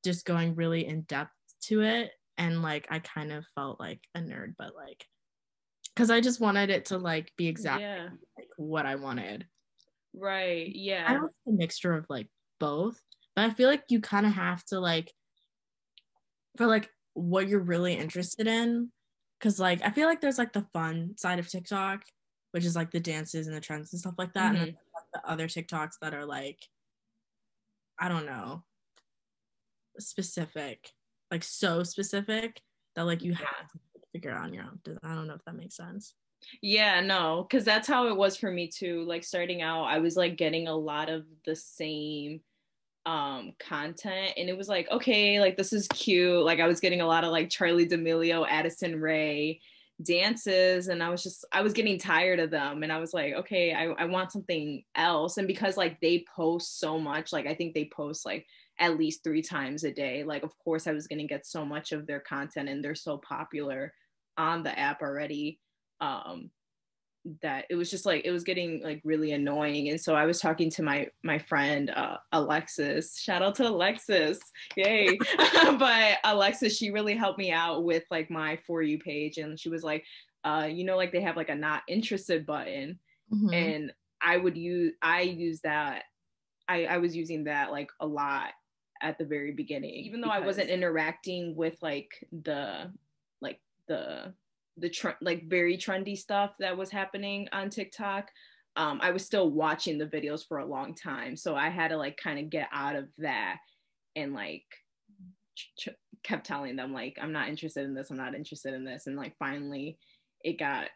just 0.04 0.24
going 0.24 0.54
really 0.56 0.86
in 0.86 1.02
depth 1.02 1.30
to 1.62 1.82
it 1.82 2.10
and 2.38 2.62
like 2.62 2.86
I 2.90 2.98
kind 2.98 3.32
of 3.32 3.44
felt 3.54 3.78
like 3.78 4.00
a 4.14 4.20
nerd 4.20 4.54
but 4.58 4.74
like 4.74 5.04
cuz 5.96 6.10
I 6.10 6.20
just 6.20 6.40
wanted 6.40 6.70
it 6.70 6.86
to 6.86 6.98
like 6.98 7.32
be 7.36 7.46
exactly 7.46 7.84
yeah. 7.84 8.08
like 8.36 8.48
what 8.56 8.86
I 8.86 8.96
wanted. 8.96 9.46
Right. 10.14 10.74
Yeah. 10.74 11.04
I 11.08 11.14
don't 11.14 11.32
a 11.46 11.52
mixture 11.52 11.94
of 11.94 12.06
like 12.08 12.28
both, 12.58 13.00
but 13.34 13.44
I 13.44 13.50
feel 13.50 13.68
like 13.68 13.84
you 13.88 14.00
kind 14.00 14.26
of 14.26 14.32
have 14.32 14.64
to 14.66 14.80
like 14.80 15.12
for 16.56 16.66
like 16.66 16.90
what 17.14 17.48
you're 17.48 17.60
really 17.60 17.94
interested 17.94 18.46
in 18.46 18.90
cuz 19.40 19.58
like 19.58 19.82
I 19.82 19.90
feel 19.90 20.08
like 20.08 20.20
there's 20.20 20.38
like 20.38 20.52
the 20.52 20.66
fun 20.72 21.16
side 21.16 21.38
of 21.38 21.48
TikTok, 21.48 22.04
which 22.52 22.64
is 22.64 22.76
like 22.76 22.90
the 22.90 23.00
dances 23.00 23.46
and 23.46 23.56
the 23.56 23.60
trends 23.60 23.92
and 23.92 24.00
stuff 24.00 24.14
like 24.18 24.32
that 24.34 24.54
mm-hmm. 24.54 24.62
and 24.62 24.66
then 24.68 24.78
like, 24.94 25.22
the 25.22 25.30
other 25.30 25.46
TikToks 25.46 25.98
that 26.00 26.14
are 26.14 26.26
like 26.26 26.60
I 27.98 28.08
don't 28.08 28.26
know 28.26 28.64
specific 29.98 30.90
like 31.32 31.42
so 31.42 31.82
specific 31.82 32.60
that 32.94 33.06
like 33.06 33.22
you 33.22 33.34
have 33.34 33.68
to 33.72 33.78
figure 34.12 34.30
it 34.30 34.34
out 34.34 34.44
on 34.44 34.54
your 34.54 34.64
own. 34.64 34.78
I 35.02 35.14
don't 35.14 35.26
know 35.26 35.34
if 35.34 35.44
that 35.46 35.56
makes 35.56 35.76
sense. 35.76 36.14
Yeah, 36.60 37.00
no, 37.00 37.46
because 37.48 37.64
that's 37.64 37.88
how 37.88 38.08
it 38.08 38.16
was 38.16 38.36
for 38.36 38.50
me 38.50 38.68
too. 38.68 39.04
Like 39.04 39.24
starting 39.24 39.62
out, 39.62 39.84
I 39.84 39.98
was 39.98 40.16
like 40.16 40.36
getting 40.36 40.68
a 40.68 40.76
lot 40.76 41.08
of 41.08 41.24
the 41.44 41.56
same 41.56 42.40
um 43.04 43.52
content 43.58 44.34
and 44.36 44.48
it 44.48 44.56
was 44.56 44.68
like 44.68 44.88
okay 44.92 45.40
like 45.40 45.56
this 45.56 45.72
is 45.72 45.88
cute 45.88 46.44
like 46.44 46.60
i 46.60 46.68
was 46.68 46.78
getting 46.78 47.00
a 47.00 47.06
lot 47.06 47.24
of 47.24 47.32
like 47.32 47.48
charli 47.48 47.88
d'amelio 47.88 48.46
addison 48.48 48.94
rae 49.00 49.60
dances 50.02 50.88
and 50.88 51.02
I 51.02 51.10
was 51.10 51.22
just 51.22 51.44
I 51.52 51.62
was 51.62 51.72
getting 51.72 51.98
tired 51.98 52.40
of 52.40 52.50
them 52.50 52.82
and 52.82 52.92
I 52.92 52.98
was 52.98 53.12
like 53.12 53.34
okay 53.34 53.72
I, 53.72 53.86
I 53.86 54.04
want 54.06 54.32
something 54.32 54.84
else 54.94 55.36
and 55.36 55.46
because 55.46 55.76
like 55.76 56.00
they 56.00 56.24
post 56.34 56.78
so 56.78 56.98
much 56.98 57.32
like 57.32 57.46
I 57.46 57.54
think 57.54 57.74
they 57.74 57.84
post 57.84 58.24
like 58.24 58.46
at 58.78 58.98
least 58.98 59.22
three 59.22 59.42
times 59.42 59.84
a 59.84 59.92
day. 59.92 60.24
Like 60.24 60.42
of 60.42 60.56
course 60.58 60.86
I 60.86 60.92
was 60.92 61.06
gonna 61.06 61.26
get 61.26 61.46
so 61.46 61.64
much 61.64 61.92
of 61.92 62.06
their 62.06 62.20
content 62.20 62.68
and 62.68 62.82
they're 62.84 62.94
so 62.94 63.18
popular 63.18 63.92
on 64.38 64.62
the 64.62 64.76
app 64.78 65.02
already 65.02 65.60
um 66.00 66.50
that 67.40 67.66
it 67.70 67.76
was 67.76 67.90
just 67.90 68.04
like 68.04 68.24
it 68.24 68.32
was 68.32 68.42
getting 68.42 68.82
like 68.82 69.00
really 69.04 69.32
annoying. 69.32 69.90
And 69.90 70.00
so 70.00 70.14
i 70.14 70.26
was 70.26 70.40
talking 70.40 70.70
to 70.70 70.82
my 70.82 71.08
my 71.22 71.38
friend 71.38 71.90
uh, 71.90 72.16
alexis. 72.32 73.18
Shout 73.20 73.42
out 73.42 73.54
to 73.56 73.68
alexis. 73.68 74.38
Yay. 74.76 75.18
But 75.78 76.18
alexis 76.24 76.76
she 76.76 76.90
really 76.90 77.14
helped 77.14 77.38
me 77.38 77.52
out 77.52 77.84
with 77.84 78.04
like 78.10 78.30
my 78.30 78.58
for 78.66 78.82
you 78.82 78.98
page. 78.98 79.38
And 79.38 79.58
she 79.58 79.68
was 79.68 79.84
like 79.84 80.04
uh 80.44 80.68
you 80.70 80.84
know 80.84 80.96
like 80.96 81.12
they 81.12 81.20
have 81.20 81.36
like 81.36 81.50
a 81.50 81.54
not 81.54 81.82
interested 81.88 82.44
button. 82.46 82.98
Mm-hmm. 83.32 83.54
and 83.54 83.92
i 84.20 84.36
would 84.36 84.58
use 84.58 84.92
i 85.00 85.22
use 85.22 85.60
that 85.60 86.02
i 86.68 86.84
i 86.84 86.98
was 86.98 87.16
using 87.16 87.44
that 87.44 87.70
like 87.70 87.88
a 88.00 88.06
lot 88.06 88.50
at 89.02 89.18
the 89.18 89.24
very 89.24 89.52
beginning 89.52 89.94
even 89.94 90.20
though 90.20 90.28
i 90.28 90.38
wasn't 90.38 90.68
interacting 90.68 91.54
with 91.56 91.76
like 91.82 92.10
the 92.44 92.90
like 93.40 93.60
the 93.88 94.32
the 94.76 94.88
tr- 94.88 95.20
like 95.20 95.48
very 95.48 95.76
trendy 95.76 96.16
stuff 96.16 96.54
that 96.58 96.76
was 96.76 96.90
happening 96.90 97.48
on 97.52 97.70
TikTok, 97.70 98.30
um, 98.76 99.00
I 99.02 99.10
was 99.10 99.24
still 99.24 99.50
watching 99.50 99.98
the 99.98 100.06
videos 100.06 100.46
for 100.46 100.58
a 100.58 100.66
long 100.66 100.94
time. 100.94 101.36
So 101.36 101.54
I 101.54 101.68
had 101.68 101.88
to 101.88 101.96
like 101.96 102.16
kind 102.16 102.38
of 102.38 102.50
get 102.50 102.68
out 102.72 102.96
of 102.96 103.08
that 103.18 103.58
and 104.16 104.32
like 104.32 104.64
ch- 105.54 105.88
kept 106.22 106.46
telling 106.46 106.76
them 106.76 106.92
like 106.92 107.18
I'm 107.20 107.32
not 107.32 107.48
interested 107.48 107.84
in 107.84 107.94
this. 107.94 108.10
I'm 108.10 108.16
not 108.16 108.34
interested 108.34 108.72
in 108.72 108.84
this. 108.84 109.06
And 109.06 109.16
like 109.16 109.36
finally, 109.38 109.98
it 110.42 110.58
got 110.58 110.88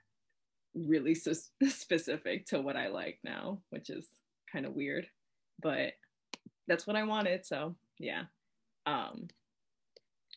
really 0.75 1.14
so 1.14 1.32
specific 1.68 2.46
to 2.46 2.60
what 2.60 2.76
I 2.76 2.88
like 2.88 3.18
now, 3.25 3.60
which 3.70 3.90
is 3.90 4.06
kind 4.50 4.64
of 4.64 4.72
weird, 4.72 5.06
but 5.60 5.92
that's 6.66 6.86
what 6.86 6.96
I 6.96 7.02
wanted. 7.02 7.44
So 7.44 7.76
yeah. 7.98 8.24
Um, 8.86 9.28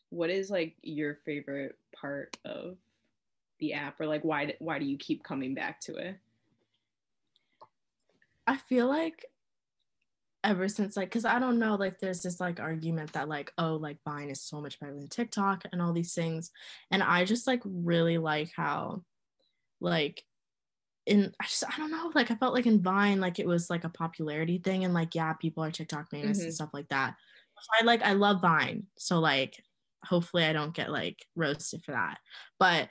what 0.09 0.29
is 0.29 0.49
like 0.49 0.75
your 0.81 1.15
favorite 1.25 1.77
part 1.95 2.37
of 2.45 2.77
the 3.59 3.73
app 3.73 3.99
or 3.99 4.07
like 4.07 4.23
why 4.23 4.53
why 4.59 4.79
do 4.79 4.85
you 4.85 4.97
keep 4.97 5.23
coming 5.23 5.53
back 5.53 5.81
to 5.81 5.95
it 5.95 6.15
i 8.47 8.55
feel 8.55 8.87
like 8.87 9.25
ever 10.43 10.69
since 10.69 10.95
like 10.95 11.09
because 11.09 11.25
i 11.25 11.37
don't 11.37 11.59
know 11.59 11.75
like 11.75 11.99
there's 11.99 12.21
this 12.21 12.39
like 12.39 12.59
argument 12.59 13.11
that 13.11 13.27
like 13.27 13.51
oh 13.57 13.75
like 13.75 13.97
vine 14.05 14.29
is 14.29 14.41
so 14.41 14.61
much 14.61 14.79
better 14.79 14.93
than 14.93 15.09
tiktok 15.09 15.65
and 15.71 15.81
all 15.81 15.91
these 15.91 16.13
things 16.13 16.51
and 16.89 17.03
i 17.03 17.25
just 17.25 17.45
like 17.45 17.61
really 17.65 18.17
like 18.17 18.49
how 18.55 19.03
like 19.81 20.23
in 21.05 21.33
I 21.39 21.45
just 21.45 21.63
I 21.67 21.77
don't 21.77 21.91
know 21.91 22.11
like 22.13 22.29
I 22.29 22.35
felt 22.35 22.53
like 22.53 22.67
in 22.67 22.81
Vine 22.81 23.19
like 23.19 23.39
it 23.39 23.47
was 23.47 23.69
like 23.69 23.83
a 23.83 23.89
popularity 23.89 24.59
thing 24.59 24.85
and 24.85 24.93
like 24.93 25.15
yeah 25.15 25.33
people 25.33 25.63
are 25.63 25.71
TikTok 25.71 26.09
famous 26.11 26.37
mm-hmm. 26.37 26.45
and 26.45 26.53
stuff 26.53 26.69
like 26.73 26.87
that. 26.89 27.15
I 27.79 27.83
like 27.83 28.01
I 28.01 28.13
love 28.13 28.41
Vine 28.41 28.87
so 28.97 29.19
like 29.19 29.61
hopefully 30.05 30.43
I 30.43 30.53
don't 30.53 30.73
get 30.73 30.91
like 30.91 31.25
roasted 31.35 31.83
for 31.83 31.91
that. 31.91 32.19
But 32.59 32.89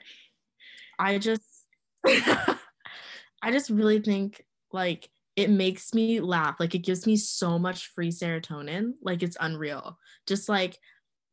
I 0.97 1.17
just 1.17 1.65
I 2.05 3.51
just 3.51 3.69
really 3.69 3.99
think 3.99 4.43
like 4.71 5.09
it 5.35 5.49
makes 5.49 5.93
me 5.93 6.19
laugh. 6.19 6.57
Like 6.59 6.75
it 6.75 6.79
gives 6.79 7.05
me 7.07 7.15
so 7.15 7.57
much 7.57 7.87
free 7.87 8.11
serotonin. 8.11 8.93
Like 9.01 9.23
it's 9.23 9.37
unreal. 9.39 9.97
Just 10.27 10.49
like 10.49 10.77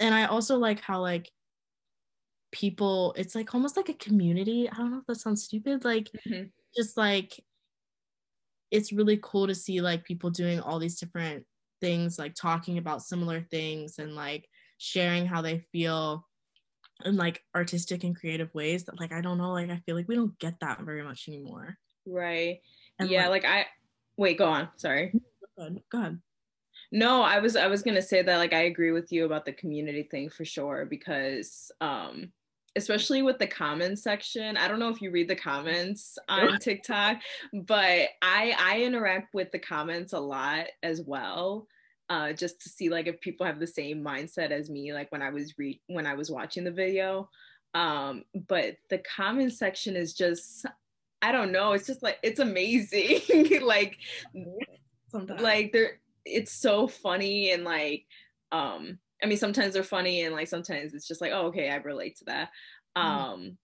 and 0.00 0.14
I 0.14 0.26
also 0.26 0.56
like 0.56 0.80
how 0.80 1.00
like 1.00 1.30
people 2.52 3.14
it's 3.16 3.34
like 3.34 3.54
almost 3.54 3.76
like 3.76 3.88
a 3.88 3.94
community. 3.94 4.68
I 4.70 4.76
don't 4.76 4.92
know 4.92 4.98
if 4.98 5.06
that 5.06 5.16
sounds 5.16 5.44
stupid. 5.44 5.84
Like 5.84 6.10
mm-hmm. 6.26 6.44
just 6.76 6.96
like 6.96 7.32
it's 8.70 8.92
really 8.92 9.18
cool 9.22 9.46
to 9.46 9.54
see 9.54 9.80
like 9.80 10.04
people 10.04 10.30
doing 10.30 10.60
all 10.60 10.78
these 10.78 10.98
different 10.98 11.44
things 11.80 12.18
like 12.18 12.34
talking 12.34 12.78
about 12.78 13.02
similar 13.02 13.40
things 13.50 13.98
and 13.98 14.14
like 14.14 14.48
sharing 14.78 15.26
how 15.26 15.42
they 15.42 15.58
feel 15.72 16.26
in 17.04 17.16
like 17.16 17.42
artistic 17.54 18.04
and 18.04 18.16
creative 18.16 18.52
ways 18.54 18.84
that 18.84 18.98
like 18.98 19.12
I 19.12 19.20
don't 19.20 19.38
know 19.38 19.52
like 19.52 19.70
I 19.70 19.82
feel 19.86 19.96
like 19.96 20.08
we 20.08 20.14
don't 20.14 20.38
get 20.38 20.60
that 20.60 20.80
very 20.82 21.02
much 21.02 21.28
anymore. 21.28 21.76
Right. 22.06 22.60
And 22.98 23.10
yeah, 23.10 23.28
like, 23.28 23.44
like 23.44 23.52
I 23.52 23.66
wait, 24.16 24.38
go 24.38 24.46
on. 24.46 24.68
Sorry. 24.76 25.12
Go 25.58 25.64
ahead. 25.64 25.80
Go 25.90 25.98
ahead. 25.98 26.20
No, 26.92 27.22
I 27.22 27.40
was 27.40 27.56
I 27.56 27.66
was 27.66 27.82
gonna 27.82 28.02
say 28.02 28.22
that 28.22 28.36
like 28.36 28.52
I 28.52 28.62
agree 28.62 28.92
with 28.92 29.12
you 29.12 29.24
about 29.24 29.44
the 29.44 29.52
community 29.52 30.04
thing 30.04 30.30
for 30.30 30.44
sure 30.44 30.86
because 30.88 31.70
um 31.80 32.32
especially 32.76 33.22
with 33.22 33.38
the 33.38 33.46
comments 33.46 34.02
section. 34.02 34.56
I 34.56 34.68
don't 34.68 34.78
know 34.78 34.90
if 34.90 35.00
you 35.00 35.10
read 35.10 35.28
the 35.28 35.36
comments 35.36 36.18
on 36.28 36.58
TikTok, 36.58 37.18
but 37.52 38.08
I 38.22 38.54
I 38.58 38.82
interact 38.82 39.34
with 39.34 39.50
the 39.52 39.58
comments 39.58 40.12
a 40.12 40.20
lot 40.20 40.66
as 40.82 41.02
well 41.02 41.66
uh, 42.08 42.32
just 42.32 42.60
to 42.62 42.68
see 42.68 42.88
like 42.88 43.06
if 43.06 43.20
people 43.20 43.46
have 43.46 43.58
the 43.58 43.66
same 43.66 44.02
mindset 44.02 44.50
as 44.50 44.70
me, 44.70 44.92
like 44.92 45.10
when 45.10 45.22
I 45.22 45.30
was 45.30 45.54
re- 45.58 45.80
when 45.88 46.06
I 46.06 46.14
was 46.14 46.30
watching 46.30 46.64
the 46.64 46.70
video. 46.70 47.28
Um, 47.74 48.24
but 48.48 48.76
the 48.90 48.98
comment 48.98 49.52
section 49.52 49.96
is 49.96 50.14
just, 50.14 50.64
I 51.20 51.32
don't 51.32 51.52
know, 51.52 51.72
it's 51.72 51.86
just 51.86 52.02
like 52.02 52.18
it's 52.22 52.40
amazing. 52.40 53.60
like, 53.62 53.98
Sometimes. 55.10 55.40
like 55.40 55.72
they're 55.72 56.00
it's 56.24 56.52
so 56.52 56.88
funny 56.88 57.50
and 57.50 57.64
like, 57.64 58.04
um, 58.52 58.98
I 59.22 59.26
mean 59.26 59.38
sometimes 59.38 59.74
they're 59.74 59.82
funny 59.82 60.22
and 60.22 60.34
like 60.34 60.48
sometimes 60.48 60.94
it's 60.94 61.08
just 61.08 61.20
like, 61.20 61.32
oh 61.32 61.46
okay, 61.46 61.70
I 61.70 61.76
relate 61.76 62.16
to 62.18 62.24
that. 62.26 62.50
Mm. 62.96 63.02
Um, 63.02 63.58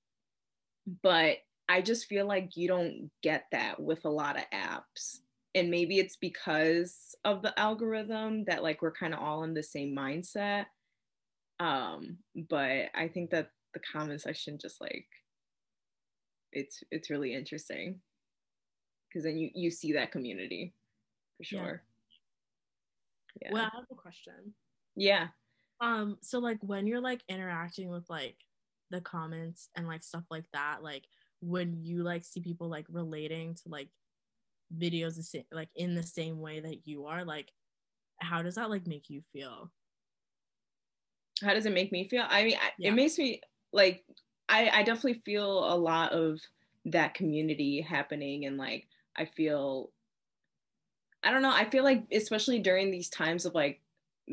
but 1.03 1.39
I 1.69 1.81
just 1.81 2.07
feel 2.07 2.27
like 2.27 2.57
you 2.57 2.69
don't 2.69 3.11
get 3.23 3.45
that 3.53 3.81
with 3.81 4.05
a 4.05 4.11
lot 4.11 4.37
of 4.37 4.45
apps 4.53 5.19
and 5.55 5.71
maybe 5.71 5.99
it's 5.99 6.17
because 6.17 7.15
of 7.25 7.43
the 7.43 7.59
algorithm 7.59 8.45
that 8.45 8.63
like 8.63 8.83
we're 8.83 8.93
kind 8.93 9.15
of 9.15 9.21
all 9.21 9.45
in 9.45 9.55
the 9.55 9.63
same 9.63 9.95
mindset 9.95 10.67
um 11.61 12.19
but 12.49 12.89
i 12.95 13.09
think 13.13 13.31
that 13.31 13.51
the 13.75 13.81
comment 13.93 14.21
section 14.21 14.59
just 14.61 14.81
like 14.81 15.07
it's 16.53 16.83
it's 16.91 17.11
really 17.11 17.35
interesting 17.35 18.01
because 19.09 19.25
then 19.25 19.37
you 19.37 19.51
you 19.55 19.71
see 19.71 19.93
that 19.93 20.13
community 20.13 20.75
for 21.37 21.45
sure 21.45 21.83
yeah. 23.41 23.49
yeah. 23.49 23.53
well 23.53 23.63
i 23.73 23.77
have 23.77 23.85
a 23.91 23.95
question 23.95 24.55
yeah 24.97 25.29
um 25.83 26.17
so 26.23 26.39
like 26.39 26.59
when 26.63 26.87
you're 26.87 27.01
like 27.01 27.23
interacting 27.29 27.91
with 27.91 28.09
like 28.09 28.37
the 28.91 29.01
comments 29.01 29.69
and 29.77 29.87
like 29.87 30.03
stuff 30.03 30.25
like 30.31 30.45
that 30.53 30.83
like 30.83 31.05
when 31.41 31.77
you 31.83 32.03
like 32.03 32.25
see 32.25 32.41
people 32.41 32.69
like 32.69 32.87
relating 32.89 33.55
to 33.55 33.63
like 33.67 33.89
videos 34.79 35.17
the 35.17 35.23
same, 35.23 35.45
like 35.51 35.69
in 35.75 35.95
the 35.95 36.03
same 36.03 36.41
way 36.41 36.61
that 36.61 36.87
you 36.87 37.05
are 37.07 37.25
like 37.25 37.51
how 38.19 38.41
does 38.43 38.55
that 38.55 38.71
like 38.71 38.87
make 38.87 39.11
you 39.11 39.21
feel 39.33 39.71
how 41.43 41.53
does 41.53 41.67
it 41.67 41.75
make 41.75 41.91
me 41.91 42.07
feel 42.07 42.25
i 42.29 42.45
mean 42.45 42.57
yeah. 42.79 42.89
it 42.89 42.95
makes 42.95 43.19
me 43.19 43.41
like 43.73 44.05
I, 44.49 44.71
I 44.71 44.83
definitely 44.83 45.23
feel 45.25 45.73
a 45.73 45.77
lot 45.77 46.13
of 46.13 46.41
that 46.85 47.15
community 47.15 47.81
happening 47.81 48.45
and 48.45 48.57
like 48.57 48.87
i 49.17 49.25
feel 49.25 49.91
i 51.25 51.31
don't 51.31 51.43
know 51.43 51.53
i 51.53 51.65
feel 51.65 51.83
like 51.83 52.05
especially 52.13 52.61
during 52.61 52.91
these 52.91 53.09
times 53.09 53.47
of 53.47 53.55
like 53.55 53.81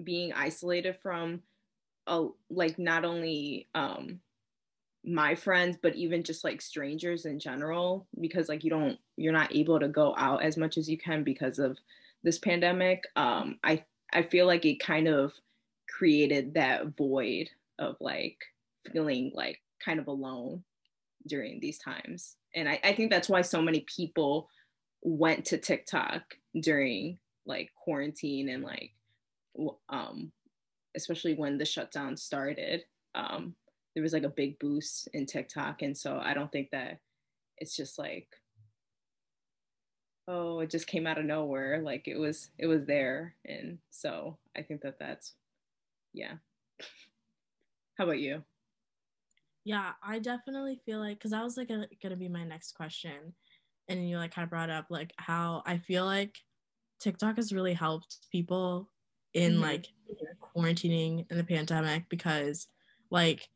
being 0.03 0.33
isolated 0.33 0.95
from 1.01 1.41
a 2.07 2.27
like 2.49 2.77
not 2.79 3.05
only 3.05 3.67
um 3.75 4.19
my 5.05 5.33
friends 5.33 5.77
but 5.81 5.95
even 5.95 6.23
just 6.23 6.43
like 6.43 6.61
strangers 6.61 7.25
in 7.25 7.39
general 7.39 8.05
because 8.19 8.49
like 8.49 8.63
you 8.63 8.69
don't 8.69 8.97
you're 9.15 9.33
not 9.33 9.55
able 9.55 9.79
to 9.79 9.87
go 9.87 10.13
out 10.17 10.43
as 10.43 10.57
much 10.57 10.77
as 10.77 10.89
you 10.89 10.97
can 10.97 11.23
because 11.23 11.57
of 11.57 11.77
this 12.23 12.37
pandemic 12.37 13.03
um 13.15 13.57
i 13.63 13.83
i 14.13 14.21
feel 14.21 14.45
like 14.45 14.65
it 14.65 14.79
kind 14.79 15.07
of 15.07 15.31
created 15.87 16.53
that 16.53 16.95
void 16.97 17.49
of 17.79 17.95
like 17.99 18.37
feeling 18.91 19.31
like 19.33 19.61
kind 19.83 19.99
of 19.99 20.07
alone 20.07 20.63
during 21.27 21.59
these 21.59 21.77
times. 21.77 22.35
And 22.55 22.67
i, 22.67 22.79
I 22.83 22.93
think 22.93 23.11
that's 23.11 23.29
why 23.29 23.41
so 23.41 23.61
many 23.61 23.81
people 23.81 24.49
went 25.01 25.45
to 25.45 25.57
tiktok 25.57 26.35
during 26.59 27.19
like 27.45 27.71
quarantine 27.75 28.49
and 28.49 28.63
like 28.63 28.91
um 29.89 30.31
especially 30.95 31.35
when 31.35 31.57
the 31.57 31.65
shutdown 31.65 32.17
started 32.17 32.83
um 33.15 33.55
there 33.99 34.03
was 34.03 34.13
like 34.13 34.23
a 34.23 34.29
big 34.29 34.57
boost 34.59 35.09
in 35.13 35.25
TikTok. 35.25 35.81
And 35.81 35.97
so 35.97 36.19
I 36.23 36.33
don't 36.33 36.51
think 36.51 36.69
that 36.71 36.99
it's 37.57 37.75
just 37.75 37.97
like, 37.97 38.27
oh, 40.27 40.59
it 40.59 40.69
just 40.69 40.87
came 40.87 41.07
out 41.07 41.17
of 41.17 41.25
nowhere. 41.25 41.81
Like 41.81 42.07
it 42.07 42.17
was, 42.17 42.49
it 42.57 42.67
was 42.67 42.85
there. 42.85 43.35
And 43.45 43.79
so 43.89 44.37
I 44.55 44.61
think 44.61 44.81
that 44.81 44.99
that's, 44.99 45.33
yeah. 46.13 46.33
How 47.97 48.05
about 48.05 48.19
you? 48.19 48.43
Yeah, 49.65 49.91
I 50.01 50.19
definitely 50.19 50.79
feel 50.85 50.99
like, 50.99 51.19
cause 51.19 51.31
that 51.31 51.43
was 51.43 51.57
like 51.57 51.67
going 51.67 51.87
to 52.01 52.15
be 52.15 52.29
my 52.29 52.43
next 52.43 52.73
question. 52.73 53.33
And 53.89 54.07
you 54.07 54.17
like 54.17 54.33
kind 54.33 54.43
of 54.43 54.49
brought 54.49 54.69
up 54.69 54.85
like 54.89 55.13
how 55.17 55.63
I 55.65 55.79
feel 55.79 56.05
like 56.05 56.37
TikTok 57.01 57.37
has 57.37 57.51
really 57.51 57.73
helped 57.73 58.17
people 58.31 58.87
in 59.33 59.53
mm-hmm. 59.53 59.61
like 59.63 59.87
quarantining 60.41 61.25
in 61.29 61.37
the 61.37 61.43
pandemic 61.43 62.05
because 62.09 62.67
like 63.11 63.47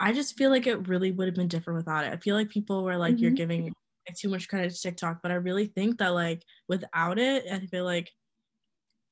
I 0.00 0.12
just 0.12 0.36
feel 0.36 0.50
like 0.50 0.66
it 0.66 0.88
really 0.88 1.12
would 1.12 1.28
have 1.28 1.34
been 1.36 1.48
different 1.48 1.76
without 1.76 2.04
it. 2.04 2.12
I 2.12 2.16
feel 2.16 2.34
like 2.34 2.50
people 2.50 2.82
were 2.82 2.96
like, 2.96 3.14
mm-hmm. 3.14 3.22
you're 3.22 3.32
giving 3.32 3.72
too 4.16 4.28
much 4.28 4.48
credit 4.48 4.72
to 4.72 4.80
TikTok, 4.80 5.20
but 5.22 5.30
I 5.30 5.36
really 5.36 5.66
think 5.66 5.98
that 5.98 6.08
like 6.08 6.42
without 6.68 7.18
it, 7.18 7.44
I 7.50 7.60
feel 7.66 7.84
like 7.84 8.10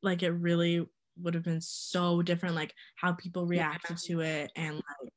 like 0.02 0.22
it 0.22 0.30
really 0.30 0.84
would 1.22 1.34
have 1.34 1.44
been 1.44 1.60
so 1.60 2.22
different, 2.22 2.54
like 2.54 2.74
how 2.96 3.12
people 3.12 3.46
reacted 3.46 3.98
yeah. 4.02 4.14
to 4.14 4.20
it 4.20 4.50
and 4.56 4.74
like 4.76 5.12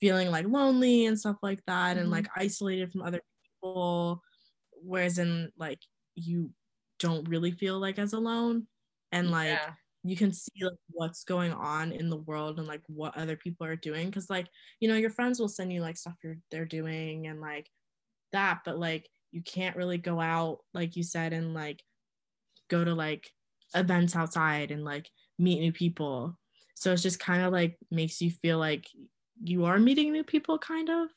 feeling 0.00 0.30
like 0.30 0.46
lonely 0.46 1.06
and 1.06 1.18
stuff 1.18 1.36
like 1.42 1.60
that, 1.66 1.96
mm-hmm. 1.96 2.04
and 2.04 2.10
like 2.10 2.28
isolated 2.36 2.90
from 2.90 3.02
other 3.02 3.20
people. 3.44 4.22
Whereas 4.82 5.18
in 5.18 5.50
like 5.58 5.80
you 6.14 6.52
don't 6.98 7.28
really 7.28 7.52
feel 7.52 7.78
like 7.78 7.98
as 7.98 8.12
alone, 8.12 8.66
and 9.12 9.30
like 9.30 9.48
yeah. 9.48 9.70
you 10.04 10.16
can 10.16 10.32
see 10.32 10.52
like 10.62 10.78
what's 10.90 11.24
going 11.24 11.52
on 11.52 11.92
in 11.92 12.10
the 12.10 12.16
world 12.16 12.58
and 12.58 12.68
like 12.68 12.82
what 12.86 13.16
other 13.16 13.36
people 13.36 13.66
are 13.66 13.76
doing, 13.76 14.06
because 14.06 14.30
like 14.30 14.48
you 14.80 14.88
know 14.88 14.96
your 14.96 15.10
friends 15.10 15.40
will 15.40 15.48
send 15.48 15.72
you 15.72 15.80
like 15.80 15.96
stuff 15.96 16.14
you're 16.22 16.38
they're 16.50 16.64
doing 16.64 17.26
and 17.26 17.40
like 17.40 17.68
that, 18.32 18.60
but 18.64 18.78
like 18.78 19.08
you 19.30 19.42
can't 19.42 19.76
really 19.76 19.98
go 19.98 20.20
out 20.20 20.58
like 20.74 20.96
you 20.96 21.02
said 21.02 21.32
and 21.32 21.54
like 21.54 21.82
go 22.68 22.84
to 22.84 22.94
like 22.94 23.30
events 23.74 24.16
outside 24.16 24.70
and 24.70 24.84
like 24.84 25.08
meet 25.38 25.60
new 25.60 25.72
people 25.72 26.38
so 26.74 26.92
it's 26.92 27.02
just 27.02 27.20
kind 27.20 27.42
of 27.42 27.52
like 27.52 27.76
makes 27.90 28.20
you 28.20 28.30
feel 28.30 28.58
like 28.58 28.86
you 29.42 29.64
are 29.64 29.78
meeting 29.78 30.12
new 30.12 30.24
people 30.24 30.58
kind 30.58 30.88
of 30.88 31.08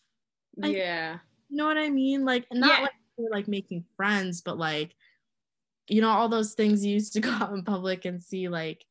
like, 0.58 0.76
yeah 0.76 1.18
you 1.50 1.58
know 1.58 1.66
what 1.66 1.78
i 1.78 1.90
mean 1.90 2.26
like 2.26 2.46
not 2.52 2.80
yeah. 2.80 2.84
like 2.84 2.92
like 3.32 3.48
making 3.48 3.86
friends 3.96 4.42
but 4.42 4.58
like 4.58 4.94
you 5.92 6.02
know 6.02 6.10
all 6.10 6.30
those 6.30 6.54
things 6.54 6.86
you 6.86 6.94
used 6.94 7.14
to 7.14 7.20
go 7.22 7.30
out 7.30 7.54
in 7.54 7.64
public 7.64 8.06
and 8.06 8.24
see 8.24 8.48
like 8.48 8.86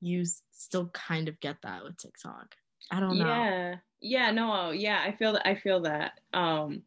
you 0.00 0.24
still 0.52 0.88
kind 0.88 1.28
of 1.28 1.38
get 1.40 1.56
that 1.62 1.84
with 1.84 1.96
tiktok 1.96 2.54
i 2.90 3.00
don't 3.00 3.18
know 3.18 3.26
yeah 3.26 3.74
yeah 4.00 4.30
no 4.30 4.70
yeah 4.70 5.02
i 5.04 5.12
feel 5.12 5.32
that 5.32 5.46
i 5.46 5.54
feel 5.54 5.80
that 5.80 6.12
um 6.32 6.82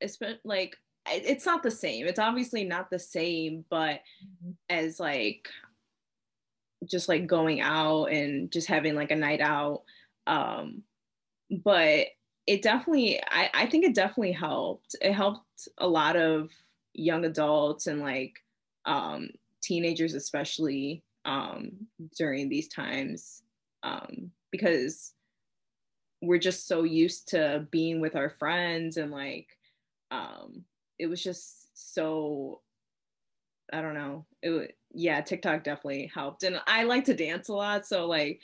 it's 0.00 0.18
like 0.44 0.76
it's 1.06 1.46
not 1.46 1.62
the 1.62 1.70
same. 1.70 2.06
It's 2.06 2.18
obviously 2.18 2.64
not 2.64 2.90
the 2.90 2.98
same, 2.98 3.64
but 3.70 4.00
mm-hmm. 4.22 4.50
as 4.68 5.00
like 5.00 5.48
just 6.88 7.08
like 7.08 7.26
going 7.26 7.60
out 7.60 8.06
and 8.06 8.50
just 8.50 8.68
having 8.68 8.94
like 8.94 9.10
a 9.10 9.16
night 9.16 9.40
out. 9.40 9.82
Um, 10.26 10.82
but 11.50 12.06
it 12.46 12.62
definitely, 12.62 13.20
I, 13.22 13.50
I 13.52 13.66
think 13.66 13.84
it 13.84 13.94
definitely 13.94 14.32
helped. 14.32 14.96
It 15.00 15.12
helped 15.12 15.68
a 15.78 15.86
lot 15.86 16.16
of 16.16 16.50
young 16.92 17.24
adults 17.24 17.86
and 17.86 18.00
like 18.00 18.34
um, 18.86 19.28
teenagers, 19.62 20.14
especially 20.14 21.02
um, 21.24 21.70
during 22.16 22.48
these 22.48 22.68
times, 22.68 23.42
um, 23.82 24.30
because 24.50 25.12
we're 26.22 26.38
just 26.38 26.66
so 26.66 26.82
used 26.82 27.28
to 27.28 27.66
being 27.70 28.00
with 28.00 28.14
our 28.14 28.30
friends 28.30 28.96
and 28.96 29.10
like 29.10 29.48
um, 30.10 30.64
it 30.98 31.06
was 31.06 31.22
just 31.22 31.68
so 31.74 32.60
I 33.72 33.80
don't 33.80 33.94
know. 33.94 34.26
It 34.42 34.76
yeah, 34.92 35.20
TikTok 35.20 35.62
definitely 35.62 36.10
helped. 36.12 36.42
And 36.42 36.60
I 36.66 36.82
like 36.84 37.04
to 37.04 37.14
dance 37.14 37.48
a 37.48 37.54
lot, 37.54 37.86
so 37.86 38.06
like 38.06 38.40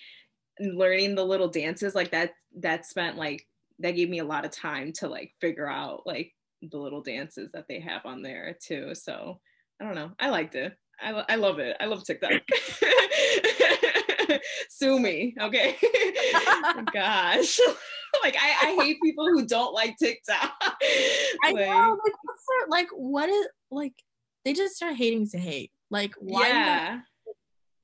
learning 0.61 1.15
the 1.15 1.25
little 1.25 1.49
dances 1.49 1.95
like 1.95 2.11
that 2.13 2.35
that 2.61 2.87
spent 2.87 3.17
like 3.17 3.47
that 3.79 3.93
gave 3.93 4.09
me 4.09 4.21
a 4.21 4.25
lot 4.25 4.45
of 4.45 4.51
time 4.51 4.93
to 4.93 5.09
like 5.09 5.33
figure 5.41 5.69
out 5.69 6.03
like 6.07 6.33
the 6.63 6.79
little 6.79 7.03
dances 7.03 7.51
that 7.53 7.67
they 7.69 7.81
have 7.81 8.07
on 8.07 8.23
there 8.23 8.57
too. 8.63 8.95
So 8.95 9.41
I 9.81 9.85
don't 9.85 9.95
know. 9.95 10.13
I 10.19 10.31
liked 10.31 10.55
it. 10.55 10.77
I, 11.01 11.25
I 11.29 11.37
love 11.37 11.59
it. 11.59 11.77
I 11.79 11.87
love 11.87 12.05
TikTok. 12.05 12.33
Sue 14.71 14.99
me, 14.99 15.35
okay? 15.41 15.77
Gosh. 16.93 17.61
like 18.23 18.37
I, 18.39 18.69
I 18.69 18.83
hate 18.83 18.99
people 19.03 19.27
who 19.27 19.47
don't 19.47 19.75
like 19.75 19.97
TikTok. 19.99 20.53
I 20.63 21.53
like, 21.53 21.67
know. 21.67 21.99
Like 22.03 22.15
what's 22.23 22.45
their 22.49 22.69
like 22.69 22.89
what 22.93 23.29
is 23.29 23.47
like 23.71 23.95
they 24.45 24.53
just 24.53 24.77
start 24.77 24.95
hating 24.95 25.29
to 25.31 25.39
hate. 25.39 25.71
Like 25.91 26.15
why 26.19 26.49
yeah. 26.49 27.01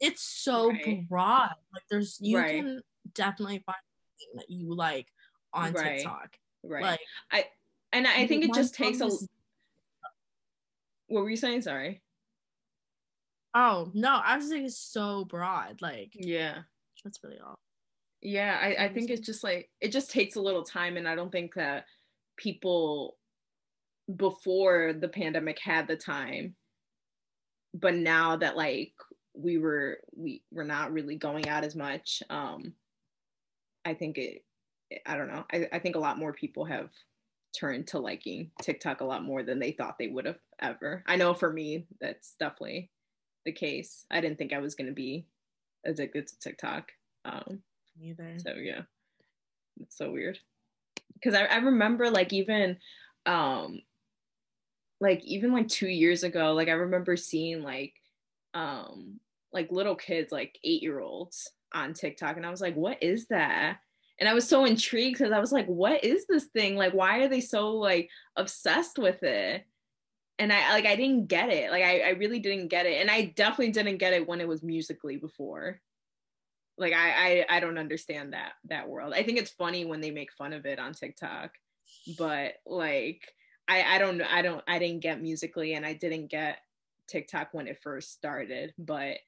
it's 0.00 0.22
so 0.22 0.70
right. 0.70 1.08
broad. 1.08 1.54
Like 1.72 1.82
there's 1.90 2.18
you 2.20 2.38
right. 2.38 2.62
can 2.62 2.80
definitely 3.14 3.62
find 3.66 3.76
something 4.18 4.38
that 4.38 4.50
you 4.50 4.74
like 4.74 5.06
on 5.52 5.72
right. 5.72 5.98
TikTok. 5.98 6.36
Right. 6.64 6.82
Like 6.82 7.00
I 7.30 7.44
and 7.92 8.06
I 8.06 8.26
think 8.26 8.44
it 8.44 8.54
just 8.54 8.74
takes 8.74 9.00
a 9.00 9.10
what 11.12 11.22
were 11.22 11.30
you 11.30 11.36
saying? 11.36 11.62
Sorry. 11.62 12.00
Oh 13.54 13.90
no, 13.92 14.20
I 14.24 14.36
was 14.36 14.48
saying 14.48 14.64
it's 14.64 14.78
so 14.78 15.26
broad. 15.26 15.82
Like 15.82 16.12
yeah, 16.14 16.60
that's 17.04 17.22
really 17.22 17.38
all. 17.38 17.58
Yeah, 18.22 18.58
I, 18.60 18.84
I 18.84 18.88
think 18.88 19.10
it's 19.10 19.26
just 19.26 19.44
like 19.44 19.68
it 19.80 19.92
just 19.92 20.10
takes 20.10 20.36
a 20.36 20.40
little 20.40 20.62
time, 20.62 20.96
and 20.96 21.06
I 21.06 21.14
don't 21.14 21.30
think 21.30 21.54
that 21.54 21.84
people 22.38 23.16
before 24.16 24.94
the 24.94 25.08
pandemic 25.08 25.58
had 25.58 25.86
the 25.86 25.96
time, 25.96 26.54
but 27.74 27.94
now 27.94 28.36
that 28.36 28.56
like 28.56 28.92
we 29.34 29.58
were 29.58 29.98
we 30.16 30.42
were 30.50 30.64
not 30.64 30.92
really 30.92 31.16
going 31.16 31.48
out 31.48 31.64
as 31.64 31.76
much, 31.76 32.22
um, 32.30 32.72
I 33.84 33.92
think 33.94 34.16
it. 34.16 34.44
I 35.06 35.16
don't 35.16 35.28
know. 35.28 35.44
I, 35.52 35.68
I 35.72 35.78
think 35.78 35.96
a 35.96 36.00
lot 36.00 36.18
more 36.18 36.32
people 36.34 36.66
have 36.66 36.90
turned 37.52 37.86
to 37.88 37.98
liking 37.98 38.50
TikTok 38.60 39.00
a 39.00 39.04
lot 39.04 39.24
more 39.24 39.42
than 39.42 39.58
they 39.58 39.72
thought 39.72 39.98
they 39.98 40.08
would 40.08 40.26
have 40.26 40.38
ever. 40.60 41.04
I 41.06 41.16
know 41.16 41.34
for 41.34 41.52
me, 41.52 41.86
that's 42.00 42.34
definitely 42.38 42.90
the 43.44 43.52
case. 43.52 44.04
I 44.10 44.20
didn't 44.20 44.38
think 44.38 44.52
I 44.52 44.58
was 44.58 44.74
going 44.74 44.88
to 44.88 44.94
be 44.94 45.26
addicted 45.84 46.28
to 46.28 46.38
TikTok. 46.38 46.92
Um, 47.24 47.62
Neither. 47.98 48.38
So 48.38 48.54
yeah, 48.54 48.82
it's 49.80 49.96
so 49.96 50.10
weird. 50.10 50.38
Because 51.14 51.34
I, 51.34 51.44
I 51.44 51.56
remember 51.56 52.10
like 52.10 52.32
even, 52.32 52.78
um, 53.26 53.82
like 55.00 55.22
even 55.24 55.52
like 55.52 55.68
two 55.68 55.88
years 55.88 56.22
ago, 56.22 56.52
like 56.52 56.68
I 56.68 56.72
remember 56.72 57.16
seeing 57.16 57.62
like, 57.62 57.94
um, 58.54 59.20
like 59.52 59.70
little 59.70 59.94
kids, 59.94 60.32
like 60.32 60.58
eight 60.64 60.82
year 60.82 61.00
olds 61.00 61.50
on 61.74 61.92
TikTok, 61.92 62.36
and 62.36 62.46
I 62.46 62.50
was 62.50 62.60
like, 62.60 62.74
what 62.74 63.02
is 63.02 63.26
that? 63.28 63.78
And 64.22 64.28
I 64.28 64.34
was 64.34 64.48
so 64.48 64.64
intrigued 64.64 65.18
because 65.18 65.32
I 65.32 65.40
was 65.40 65.50
like, 65.50 65.66
what 65.66 66.04
is 66.04 66.26
this 66.28 66.44
thing? 66.44 66.76
Like, 66.76 66.92
why 66.92 67.18
are 67.18 67.28
they 67.28 67.40
so 67.40 67.72
like 67.72 68.08
obsessed 68.36 68.96
with 68.96 69.20
it? 69.24 69.64
and 70.38 70.52
I 70.52 70.72
like 70.72 70.86
I 70.86 70.96
didn't 70.96 71.26
get 71.26 71.50
it. 71.50 71.70
Like 71.70 71.84
I, 71.84 72.00
I 72.00 72.08
really 72.10 72.38
didn't 72.38 72.68
get 72.68 72.86
it. 72.86 73.00
And 73.00 73.10
I 73.10 73.32
definitely 73.36 73.70
didn't 73.70 73.98
get 73.98 74.12
it 74.12 74.26
when 74.26 74.40
it 74.40 74.48
was 74.48 74.62
Musical.ly 74.62 75.16
before. 75.16 75.80
Like 76.78 76.92
I, 76.92 77.42
I 77.50 77.56
I 77.56 77.60
don't 77.60 77.78
understand 77.78 78.32
that 78.32 78.52
that 78.64 78.88
world. 78.88 79.12
I 79.14 79.22
think 79.22 79.38
it's 79.38 79.50
funny 79.50 79.84
when 79.84 80.00
they 80.00 80.10
make 80.10 80.32
fun 80.32 80.52
of 80.52 80.66
it 80.66 80.78
on 80.78 80.94
TikTok, 80.94 81.52
but 82.18 82.54
like 82.66 83.22
I 83.68 83.82
I 83.82 83.98
don't 83.98 84.22
I 84.22 84.42
don't 84.42 84.64
I 84.66 84.78
didn't 84.78 85.02
get 85.02 85.20
Musical.ly 85.20 85.74
and 85.74 85.84
I 85.86 85.94
didn't 85.94 86.28
get 86.28 86.58
TikTok 87.08 87.48
when 87.52 87.68
it 87.68 87.82
first 87.82 88.12
started, 88.12 88.72
but 88.78 89.18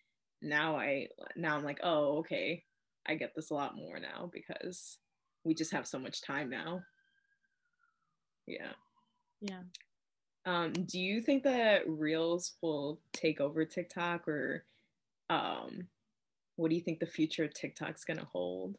now 0.40 0.76
I 0.76 1.09
now 1.37 1.57
I'm 1.57 1.64
like, 1.64 1.80
"Oh, 1.83 2.18
okay. 2.18 2.64
I 3.06 3.14
get 3.14 3.34
this 3.34 3.50
a 3.50 3.54
lot 3.54 3.76
more 3.76 3.98
now 3.98 4.30
because 4.32 4.98
we 5.44 5.54
just 5.54 5.72
have 5.72 5.86
so 5.86 5.98
much 5.98 6.22
time 6.22 6.50
now." 6.50 6.82
Yeah. 8.46 8.72
Yeah. 9.40 9.62
Um, 10.46 10.72
do 10.72 10.98
you 10.98 11.20
think 11.20 11.42
that 11.44 11.88
Reels 11.88 12.52
will 12.60 13.00
take 13.12 13.40
over 13.40 13.64
TikTok 13.64 14.28
or 14.28 14.64
um, 15.30 15.88
what 16.56 16.68
do 16.68 16.76
you 16.76 16.82
think 16.82 17.00
the 17.00 17.06
future 17.06 17.44
of 17.44 17.54
TikTok's 17.54 18.04
gonna 18.04 18.28
hold? 18.30 18.76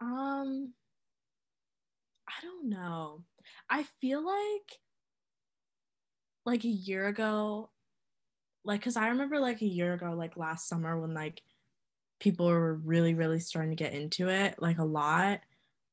Um, 0.00 0.72
I 2.28 2.32
don't 2.42 2.68
know. 2.68 3.22
I 3.68 3.84
feel 4.00 4.24
like 4.24 4.78
like 6.46 6.64
a 6.64 6.68
year 6.68 7.08
ago, 7.08 7.70
like 8.68 8.80
because 8.80 8.96
I 8.96 9.08
remember 9.08 9.40
like 9.40 9.62
a 9.62 9.66
year 9.66 9.94
ago, 9.94 10.12
like 10.12 10.36
last 10.36 10.68
summer 10.68 11.00
when 11.00 11.14
like 11.14 11.42
people 12.20 12.46
were 12.46 12.74
really, 12.74 13.14
really 13.14 13.40
starting 13.40 13.70
to 13.70 13.82
get 13.82 13.94
into 13.94 14.28
it, 14.28 14.56
like 14.60 14.78
a 14.78 14.84
lot. 14.84 15.40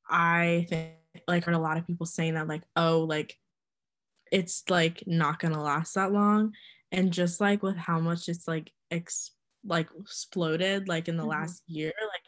I 0.07 0.67
think 0.69 0.91
like 1.27 1.45
heard 1.45 1.55
a 1.55 1.59
lot 1.59 1.77
of 1.77 1.87
people 1.87 2.05
saying 2.05 2.33
that 2.33 2.47
like 2.47 2.63
oh 2.75 3.05
like 3.07 3.37
it's 4.31 4.63
like 4.69 5.03
not 5.07 5.39
gonna 5.39 5.61
last 5.61 5.93
that 5.95 6.11
long 6.11 6.53
and 6.91 7.11
just 7.11 7.39
like 7.39 7.63
with 7.63 7.77
how 7.77 7.99
much 7.99 8.27
it's 8.27 8.47
like 8.47 8.71
ex 8.91 9.31
like 9.65 9.87
exploded 9.99 10.87
like 10.87 11.07
in 11.07 11.17
the 11.17 11.23
mm-hmm. 11.23 11.31
last 11.31 11.63
year 11.67 11.93
like 12.01 12.21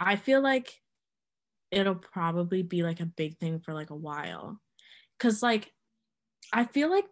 i 0.00 0.16
feel 0.16 0.42
like 0.42 0.80
it'll 1.70 1.94
probably 1.94 2.62
be 2.62 2.82
like 2.82 3.00
a 3.00 3.06
big 3.06 3.38
thing 3.38 3.60
for 3.60 3.72
like 3.72 3.90
a 3.90 3.96
while 3.96 4.60
because 5.16 5.42
like 5.42 5.72
i 6.52 6.64
feel 6.64 6.90
like 6.90 7.06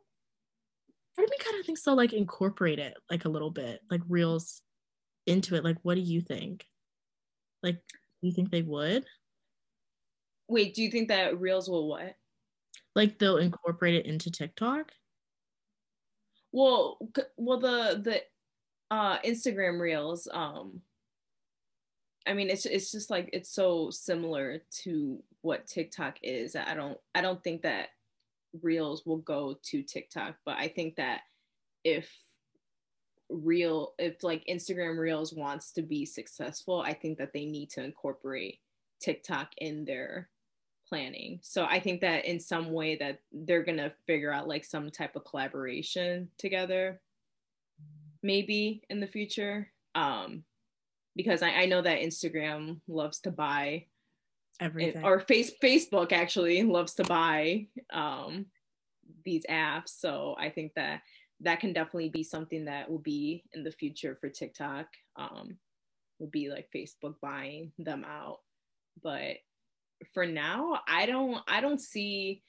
part 1.16 1.26
of 1.26 1.31
me 1.31 1.37
kind 1.38 1.59
of 1.59 1.66
thinks 1.66 1.83
they'll 1.83 1.96
like 1.96 2.12
incorporate 2.12 2.79
it 2.79 2.94
like 3.11 3.24
a 3.24 3.29
little 3.29 3.50
bit 3.50 3.81
like 3.90 4.02
reels 4.09 4.62
into 5.26 5.55
it 5.57 5.64
like 5.64 5.76
what 5.83 5.94
do 5.94 6.00
you 6.00 6.20
think 6.20 6.66
like 7.62 7.76
do 7.76 8.29
you 8.29 8.33
think 8.33 8.50
they 8.50 8.62
would 8.62 9.05
Wait, 10.48 10.74
do 10.74 10.83
you 10.83 10.90
think 10.90 11.09
that 11.09 11.38
Reels 11.40 11.68
will 11.68 11.88
what? 11.88 12.16
Like 12.94 13.18
they'll 13.18 13.38
incorporate 13.38 13.94
it 13.94 14.07
into 14.07 14.31
TikTok? 14.31 14.92
Well, 16.52 16.98
well 17.37 17.59
the 17.59 18.00
the 18.02 18.22
uh 18.94 19.18
Instagram 19.20 19.81
Reels 19.81 20.29
um 20.33 20.81
I 22.29 22.33
mean, 22.33 22.50
it's 22.50 22.66
it's 22.66 22.90
just 22.90 23.11
like 23.11 23.31
it's 23.33 23.50
so 23.50 23.90
similar 23.90 24.62
to 24.83 25.22
what 25.42 25.66
TikTok 25.66 26.18
is. 26.22 26.57
I 26.57 26.74
don't 26.74 26.98
I 27.14 27.20
don't 27.20 27.42
think 27.42 27.62
that 27.62 27.90
Reels 28.62 29.04
will 29.04 29.18
go 29.18 29.59
to 29.64 29.82
TikTok, 29.82 30.37
but 30.44 30.56
I 30.56 30.68
think 30.68 30.96
that 30.96 31.20
if 31.85 32.11
real 33.28 33.94
if 33.98 34.22
like 34.22 34.44
Instagram 34.48 34.98
Reels 34.98 35.32
wants 35.32 35.72
to 35.72 35.82
be 35.82 36.06
successful, 36.06 36.80
I 36.80 36.94
think 36.94 37.18
that 37.18 37.32
they 37.32 37.44
need 37.44 37.70
to 37.70 37.85
incorporate 37.85 38.61
TikTok 39.00 39.50
in 39.59 39.85
their 39.85 40.28
planning. 40.88 41.40
So 41.42 41.64
I 41.64 41.80
think 41.80 42.00
that 42.02 42.24
in 42.24 42.38
some 42.38 42.72
way 42.72 42.96
that 42.96 43.20
they're 43.32 43.64
going 43.64 43.78
to 43.78 43.92
figure 44.06 44.32
out 44.32 44.46
like 44.46 44.64
some 44.64 44.90
type 44.90 45.16
of 45.16 45.24
collaboration 45.24 46.28
together 46.38 47.00
maybe 48.22 48.82
in 48.88 49.00
the 49.00 49.06
future. 49.06 49.72
Um 49.94 50.44
because 51.16 51.42
I, 51.42 51.48
I 51.48 51.66
know 51.66 51.80
that 51.80 52.00
Instagram 52.00 52.80
loves 52.87 53.20
to 53.20 53.30
buy 53.30 53.87
everything 54.60 55.04
or 55.04 55.20
face 55.20 55.52
Facebook 55.62 56.12
actually 56.12 56.62
loves 56.62 56.94
to 56.94 57.04
buy 57.04 57.66
um 57.92 58.46
these 59.24 59.44
apps. 59.50 59.88
So 59.88 60.34
I 60.38 60.50
think 60.50 60.72
that 60.76 61.02
that 61.40 61.60
can 61.60 61.72
definitely 61.72 62.08
be 62.08 62.22
something 62.22 62.64
that 62.64 62.90
will 62.90 63.00
be 63.00 63.44
in 63.52 63.62
the 63.62 63.70
future 63.70 64.16
for 64.18 64.28
TikTok. 64.28 64.86
Um, 65.16 65.58
will 66.18 66.28
be 66.28 66.48
like 66.48 66.68
Facebook 66.74 67.14
buying 67.20 67.72
them 67.78 68.04
out. 68.04 68.38
But 69.02 69.36
for 70.14 70.26
now, 70.26 70.80
I 70.88 71.06
don't 71.06 71.38
I 71.46 71.60
don't 71.60 71.80
see 71.80 72.42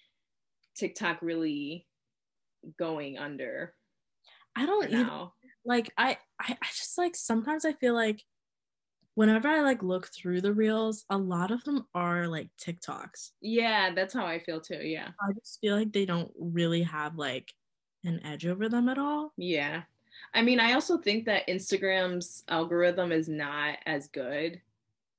TikTok 0.76 1.20
really 1.22 1.86
going 2.78 3.18
under. 3.18 3.74
I 4.56 4.66
don't 4.66 4.92
know. 4.92 5.34
like 5.66 5.92
I, 5.98 6.18
I 6.40 6.58
I 6.62 6.68
just 6.76 6.98
like 6.98 7.16
sometimes 7.16 7.66
I 7.66 7.74
feel 7.74 7.94
like 7.94 8.22
whenever 9.18 9.48
I 9.48 9.62
like 9.62 9.82
look 9.82 10.10
through 10.10 10.42
the 10.42 10.54
reels, 10.54 11.04
a 11.10 11.18
lot 11.18 11.50
of 11.50 11.64
them 11.64 11.88
are 11.96 12.28
like 12.28 12.50
TikToks. 12.62 13.32
Yeah, 13.42 13.92
that's 13.96 14.14
how 14.14 14.28
I 14.28 14.38
feel 14.38 14.62
too. 14.62 14.76
Yeah. 14.84 15.08
I 15.20 15.34
just 15.34 15.60
feel 15.60 15.76
like 15.76 15.92
they 15.92 16.06
don't 16.06 16.32
really 16.40 16.84
have 16.84 17.18
like 17.18 17.52
an 18.06 18.24
edge 18.24 18.46
over 18.46 18.70
them 18.70 18.88
at 18.88 19.00
all. 19.00 19.34
Yeah. 19.36 19.82
I 20.36 20.44
mean, 20.44 20.60
I 20.60 20.74
also 20.74 21.00
think 21.00 21.26
that 21.26 21.48
Instagram's 21.48 22.44
algorithm 22.48 23.12
is 23.12 23.28
not 23.28 23.80
as 23.88 24.08
good 24.10 24.62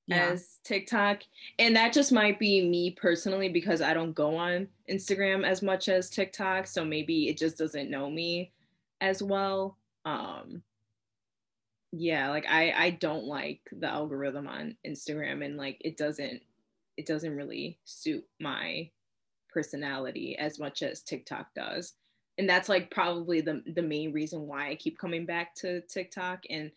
yeah. 0.06 0.28
as 0.28 0.58
TikTok. 0.62 1.22
And 1.58 1.74
that 1.74 1.92
just 1.92 2.12
might 2.12 2.38
be 2.38 2.68
me 2.68 2.92
personally 2.92 3.48
because 3.48 3.82
I 3.82 3.94
don't 3.94 4.14
go 4.14 4.36
on 4.36 4.68
Instagram 4.88 5.44
as 5.44 5.60
much 5.60 5.88
as 5.88 6.08
TikTok. 6.08 6.68
So 6.68 6.84
maybe 6.84 7.28
it 7.28 7.36
just 7.36 7.58
doesn't 7.58 7.90
know 7.90 8.08
me 8.08 8.52
as 9.00 9.24
well. 9.24 9.76
Um 10.04 10.62
yeah, 11.92 12.28
like 12.30 12.46
I 12.48 12.72
I 12.72 12.90
don't 12.90 13.24
like 13.24 13.60
the 13.72 13.88
algorithm 13.88 14.46
on 14.46 14.76
Instagram 14.86 15.44
and 15.44 15.56
like 15.56 15.78
it 15.80 15.96
doesn't 15.96 16.42
it 16.96 17.06
doesn't 17.06 17.36
really 17.36 17.78
suit 17.84 18.24
my 18.40 18.90
personality 19.48 20.36
as 20.36 20.58
much 20.58 20.82
as 20.82 21.00
TikTok 21.00 21.46
does. 21.54 21.94
And 22.36 22.48
that's 22.48 22.68
like 22.68 22.90
probably 22.90 23.40
the 23.40 23.62
the 23.74 23.82
main 23.82 24.12
reason 24.12 24.46
why 24.46 24.68
I 24.68 24.74
keep 24.74 24.98
coming 24.98 25.24
back 25.24 25.54
to 25.56 25.80
TikTok. 25.82 26.44
And 26.50 26.70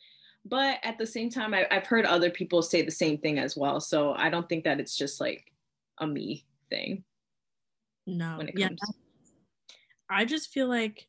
but 0.45 0.77
at 0.83 0.97
the 0.97 1.05
same 1.05 1.29
time 1.29 1.53
I, 1.53 1.67
have 1.69 1.85
heard 1.85 2.05
other 2.05 2.29
people 2.29 2.61
say 2.61 2.81
the 2.81 2.91
same 2.91 3.17
thing 3.17 3.37
as 3.37 3.57
well. 3.57 3.79
So 3.79 4.13
I 4.13 4.29
don't 4.29 4.47
think 4.47 4.63
that 4.63 4.79
it's 4.79 4.97
just 4.97 5.19
like 5.19 5.51
a 5.97 6.07
me 6.07 6.45
thing 6.69 7.03
no. 8.07 8.37
when 8.37 8.47
it 8.47 8.57
yeah 8.57 8.69
I 10.09 10.25
just 10.25 10.51
feel 10.51 10.67
like 10.67 11.07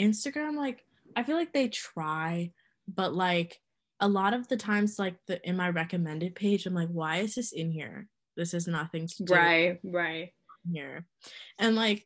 Instagram 0.00 0.56
like 0.56 0.84
I 1.16 1.22
feel 1.22 1.36
like 1.36 1.52
they 1.52 1.68
try 1.68 2.52
but 2.88 3.14
like 3.14 3.58
a 4.00 4.08
lot 4.08 4.34
of 4.34 4.48
the 4.48 4.56
times 4.56 4.98
like 4.98 5.16
the 5.26 5.40
in 5.48 5.56
my 5.56 5.68
recommended 5.68 6.34
page 6.34 6.66
I'm 6.66 6.74
like 6.74 6.88
why 6.88 7.18
is 7.18 7.34
this 7.34 7.52
in 7.52 7.70
here 7.70 8.08
this 8.36 8.54
is 8.54 8.66
nothing 8.66 9.06
to 9.06 9.24
do 9.24 9.34
right 9.34 9.78
right 9.84 10.30
here 10.70 11.06
and 11.58 11.76
like 11.76 12.04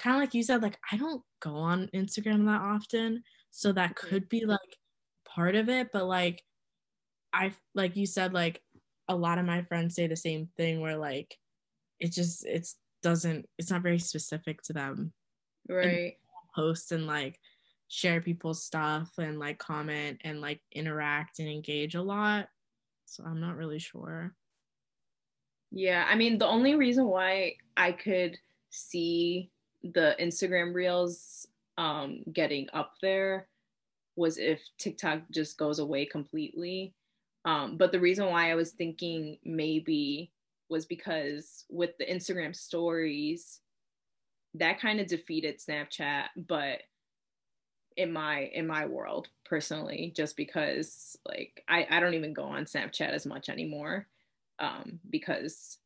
kind 0.00 0.16
of 0.16 0.20
like 0.20 0.34
you 0.34 0.42
said, 0.42 0.62
like 0.62 0.78
I 0.90 0.96
don't 0.96 1.22
go 1.40 1.54
on 1.54 1.90
Instagram 1.94 2.46
that 2.46 2.62
often. 2.62 3.22
So 3.50 3.72
that 3.72 3.94
mm-hmm. 3.94 4.08
could 4.08 4.28
be 4.28 4.46
like 4.46 4.58
part 5.26 5.54
of 5.54 5.68
it. 5.68 5.88
But 5.92 6.06
like 6.06 6.42
I 7.32 7.52
like 7.74 7.96
you 7.96 8.06
said, 8.06 8.32
like 8.32 8.62
a 9.08 9.14
lot 9.14 9.38
of 9.38 9.44
my 9.44 9.62
friends 9.62 9.94
say 9.94 10.06
the 10.06 10.16
same 10.16 10.48
thing 10.56 10.80
where 10.80 10.96
like 10.96 11.36
it 11.98 12.12
just 12.12 12.46
it's 12.46 12.76
doesn't 13.02 13.46
it's 13.58 13.70
not 13.70 13.82
very 13.82 13.98
specific 13.98 14.62
to 14.62 14.72
them. 14.72 15.12
Right. 15.68 15.86
And 15.86 16.12
post 16.54 16.92
and 16.92 17.06
like 17.06 17.38
share 17.92 18.20
people's 18.20 18.62
stuff 18.62 19.10
and 19.18 19.40
like 19.40 19.58
comment 19.58 20.20
and 20.22 20.40
like 20.40 20.60
interact 20.72 21.40
and 21.40 21.48
engage 21.48 21.96
a 21.96 22.02
lot. 22.02 22.48
So 23.04 23.24
I'm 23.24 23.40
not 23.40 23.56
really 23.56 23.80
sure. 23.80 24.32
Yeah, 25.72 26.06
I 26.08 26.14
mean 26.14 26.38
the 26.38 26.46
only 26.46 26.76
reason 26.76 27.06
why 27.06 27.56
I 27.76 27.90
could 27.92 28.38
see 28.70 29.50
the 29.82 30.14
Instagram 30.20 30.72
reels 30.72 31.48
um, 31.78 32.22
getting 32.32 32.68
up 32.72 32.92
there 33.02 33.48
was 34.14 34.38
if 34.38 34.60
TikTok 34.78 35.22
just 35.32 35.58
goes 35.58 35.80
away 35.80 36.06
completely. 36.06 36.94
Um, 37.44 37.76
but 37.76 37.90
the 37.90 38.00
reason 38.00 38.26
why 38.26 38.52
I 38.52 38.54
was 38.54 38.70
thinking 38.70 39.38
maybe 39.44 40.30
was 40.68 40.86
because 40.86 41.64
with 41.68 41.90
the 41.98 42.06
Instagram 42.06 42.54
stories, 42.54 43.60
that 44.54 44.80
kind 44.80 45.00
of 45.00 45.08
defeated 45.08 45.58
Snapchat, 45.58 46.26
but 46.36 46.82
in 47.96 48.12
my 48.12 48.50
in 48.54 48.66
my 48.66 48.86
world 48.86 49.28
personally, 49.44 50.12
just 50.16 50.36
because 50.36 51.16
like 51.26 51.64
I, 51.68 51.86
I 51.90 52.00
don't 52.00 52.14
even 52.14 52.32
go 52.32 52.44
on 52.44 52.64
Snapchat 52.64 53.10
as 53.10 53.26
much 53.26 53.48
anymore. 53.48 54.06
Um, 54.58 55.00
because 55.08 55.78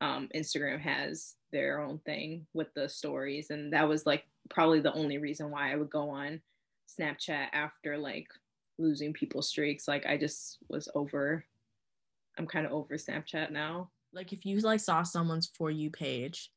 um, 0.00 0.28
Instagram 0.34 0.80
has 0.80 1.34
their 1.52 1.80
own 1.80 1.98
thing 2.04 2.46
with 2.52 2.72
the 2.74 2.88
stories. 2.88 3.50
And 3.50 3.72
that 3.72 3.88
was 3.88 4.06
like 4.06 4.24
probably 4.50 4.80
the 4.80 4.92
only 4.92 5.18
reason 5.18 5.50
why 5.50 5.72
I 5.72 5.76
would 5.76 5.90
go 5.90 6.10
on 6.10 6.40
Snapchat 6.98 7.46
after 7.52 7.96
like 7.96 8.28
losing 8.78 9.12
people 9.12 9.42
streaks. 9.42 9.88
Like 9.88 10.06
I 10.06 10.16
just 10.16 10.58
was 10.68 10.88
over, 10.94 11.44
I'm 12.38 12.46
kind 12.46 12.66
of 12.66 12.72
over 12.72 12.94
Snapchat 12.94 13.50
now. 13.50 13.90
Like 14.12 14.32
if 14.32 14.44
you 14.44 14.58
like 14.60 14.80
saw 14.80 15.02
someone's 15.02 15.50
for 15.56 15.70
you 15.70 15.90
page, 15.90 16.50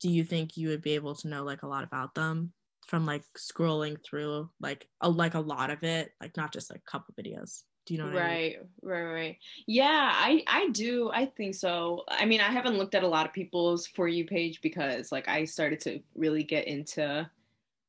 do 0.00 0.08
you 0.08 0.24
think 0.24 0.56
you 0.56 0.68
would 0.68 0.82
be 0.82 0.94
able 0.94 1.14
to 1.16 1.28
know 1.28 1.44
like 1.44 1.62
a 1.62 1.68
lot 1.68 1.84
about 1.84 2.14
them 2.14 2.52
from 2.86 3.06
like 3.06 3.24
scrolling 3.38 3.96
through 4.04 4.50
like 4.60 4.88
a 5.00 5.10
like 5.10 5.34
a 5.34 5.40
lot 5.40 5.70
of 5.70 5.82
it, 5.84 6.12
like 6.20 6.36
not 6.36 6.52
just 6.52 6.70
like 6.70 6.80
a 6.80 6.90
couple 6.90 7.14
videos? 7.14 7.62
Do 7.86 7.94
you 7.94 7.98
know 7.98 8.08
right, 8.08 8.12
I 8.14 8.20
mean? 8.20 8.40
right, 8.82 9.02
right. 9.02 9.38
Yeah, 9.66 10.10
I 10.12 10.42
I 10.46 10.68
do. 10.70 11.10
I 11.12 11.26
think 11.26 11.54
so. 11.54 12.04
I 12.08 12.24
mean, 12.24 12.40
I 12.40 12.50
haven't 12.50 12.78
looked 12.78 12.94
at 12.94 13.04
a 13.04 13.08
lot 13.08 13.26
of 13.26 13.32
people's 13.32 13.86
for 13.86 14.08
you 14.08 14.26
page 14.26 14.60
because 14.60 15.12
like 15.12 15.28
I 15.28 15.44
started 15.44 15.80
to 15.80 16.00
really 16.14 16.42
get 16.42 16.66
into 16.66 17.28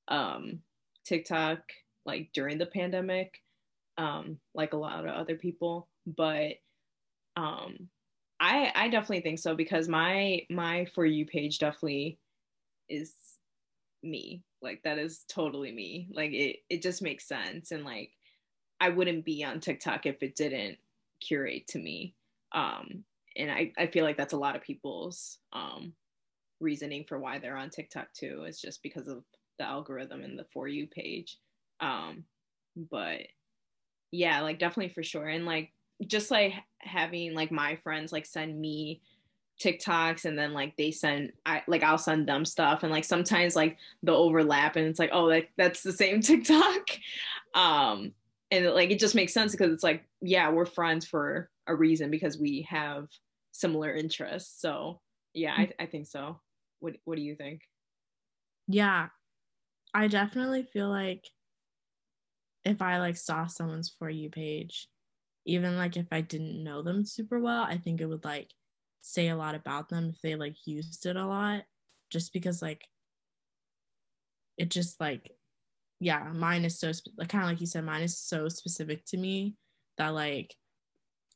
um 0.09 0.61
TikTok 1.05 1.59
like 2.05 2.31
during 2.33 2.57
the 2.57 2.65
pandemic, 2.67 3.41
um, 3.97 4.39
like 4.53 4.73
a 4.73 4.77
lot 4.77 5.05
of 5.05 5.11
other 5.15 5.37
people. 5.37 5.89
But 6.07 6.55
um 7.37 7.89
I 8.39 8.71
I 8.75 8.89
definitely 8.89 9.21
think 9.21 9.39
so 9.39 9.55
because 9.55 9.87
my 9.87 10.45
my 10.49 10.85
for 10.93 11.05
you 11.05 11.25
page 11.25 11.59
definitely 11.59 12.19
is 12.89 13.13
me. 14.03 14.43
Like 14.61 14.81
that 14.83 14.97
is 14.97 15.25
totally 15.27 15.71
me. 15.71 16.07
Like 16.13 16.31
it 16.31 16.57
it 16.69 16.81
just 16.81 17.01
makes 17.01 17.27
sense 17.27 17.71
and 17.71 17.83
like 17.83 18.11
I 18.79 18.89
wouldn't 18.89 19.23
be 19.23 19.43
on 19.43 19.59
TikTok 19.59 20.05
if 20.05 20.21
it 20.21 20.35
didn't 20.35 20.77
curate 21.21 21.67
to 21.67 21.79
me. 21.79 22.15
Um, 22.51 23.05
and 23.37 23.49
I, 23.49 23.71
I 23.77 23.87
feel 23.87 24.03
like 24.03 24.17
that's 24.17 24.33
a 24.33 24.37
lot 24.37 24.55
of 24.55 24.61
people's 24.61 25.39
um, 25.53 25.93
reasoning 26.59 27.05
for 27.07 27.17
why 27.17 27.39
they're 27.39 27.57
on 27.57 27.69
TikTok 27.69 28.07
too. 28.13 28.43
is 28.45 28.59
just 28.59 28.83
because 28.83 29.07
of 29.07 29.23
the 29.57 29.65
algorithm 29.65 30.21
and 30.23 30.37
the 30.37 30.45
For 30.51 30.67
You 30.67 30.87
page. 30.87 31.37
Um, 31.79 32.25
but 32.91 33.21
yeah, 34.11 34.41
like 34.41 34.59
definitely 34.59 34.93
for 34.93 35.03
sure. 35.03 35.27
And 35.27 35.45
like 35.45 35.71
just 36.05 36.29
like 36.29 36.53
having 36.79 37.33
like 37.33 37.51
my 37.51 37.77
friends 37.77 38.11
like 38.11 38.25
send 38.25 38.59
me 38.59 39.01
TikToks 39.63 40.25
and 40.25 40.37
then 40.37 40.53
like 40.53 40.75
they 40.75 40.91
send 40.91 41.31
I 41.45 41.63
like 41.67 41.83
I'll 41.83 41.97
send 41.97 42.27
them 42.27 42.45
stuff 42.45 42.83
and 42.83 42.91
like 42.91 43.05
sometimes 43.05 43.55
like 43.55 43.77
the 44.01 44.13
overlap 44.13 44.75
and 44.75 44.87
it's 44.87 44.99
like 44.99 45.11
oh 45.13 45.25
like 45.25 45.49
that's 45.57 45.81
the 45.81 45.93
same 45.93 46.21
TikTok. 46.21 46.89
Um 47.55 48.13
and 48.51 48.65
like 48.67 48.91
it 48.91 48.99
just 48.99 49.15
makes 49.15 49.33
sense 49.33 49.51
because 49.51 49.71
it's 49.71 49.83
like 49.83 50.03
yeah 50.21 50.49
we're 50.49 50.65
friends 50.65 51.05
for 51.05 51.49
a 51.67 51.75
reason 51.75 52.11
because 52.11 52.37
we 52.37 52.67
have 52.69 53.07
similar 53.51 53.93
interests. 53.93 54.59
So 54.61 54.99
yeah 55.33 55.53
I, 55.57 55.69
I 55.79 55.85
think 55.85 56.07
so. 56.07 56.39
What 56.79 56.95
what 57.05 57.15
do 57.15 57.21
you 57.21 57.35
think? 57.35 57.61
Yeah. 58.67 59.07
I 59.93 60.07
definitely 60.07 60.63
feel 60.63 60.89
like 60.89 61.23
if 62.65 62.81
i 62.81 62.99
like 62.99 63.17
saw 63.17 63.45
someone's 63.45 63.93
for 63.97 64.09
you 64.09 64.29
page 64.29 64.87
even 65.45 65.77
like 65.77 65.97
if 65.97 66.07
i 66.11 66.21
didn't 66.21 66.63
know 66.63 66.81
them 66.81 67.05
super 67.05 67.39
well 67.39 67.63
i 67.63 67.77
think 67.77 68.01
it 68.01 68.05
would 68.05 68.23
like 68.23 68.49
say 69.05 69.27
a 69.27 69.35
lot 69.35 69.53
about 69.53 69.89
them 69.89 70.09
if 70.15 70.21
they 70.21 70.35
like 70.35 70.55
used 70.65 71.05
it 71.05 71.17
a 71.17 71.25
lot 71.25 71.63
just 72.09 72.31
because 72.31 72.61
like 72.61 72.87
it 74.57 74.69
just 74.69 74.99
like 74.99 75.31
yeah, 76.03 76.31
mine 76.33 76.65
is 76.65 76.77
so 76.77 76.91
like 77.17 77.29
kind 77.29 77.45
of 77.45 77.49
like 77.49 77.61
you 77.61 77.67
said, 77.67 77.85
mine 77.85 78.03
is 78.03 78.17
so 78.17 78.49
specific 78.49 79.05
to 79.05 79.17
me 79.17 79.55
that 79.97 80.09
like 80.09 80.53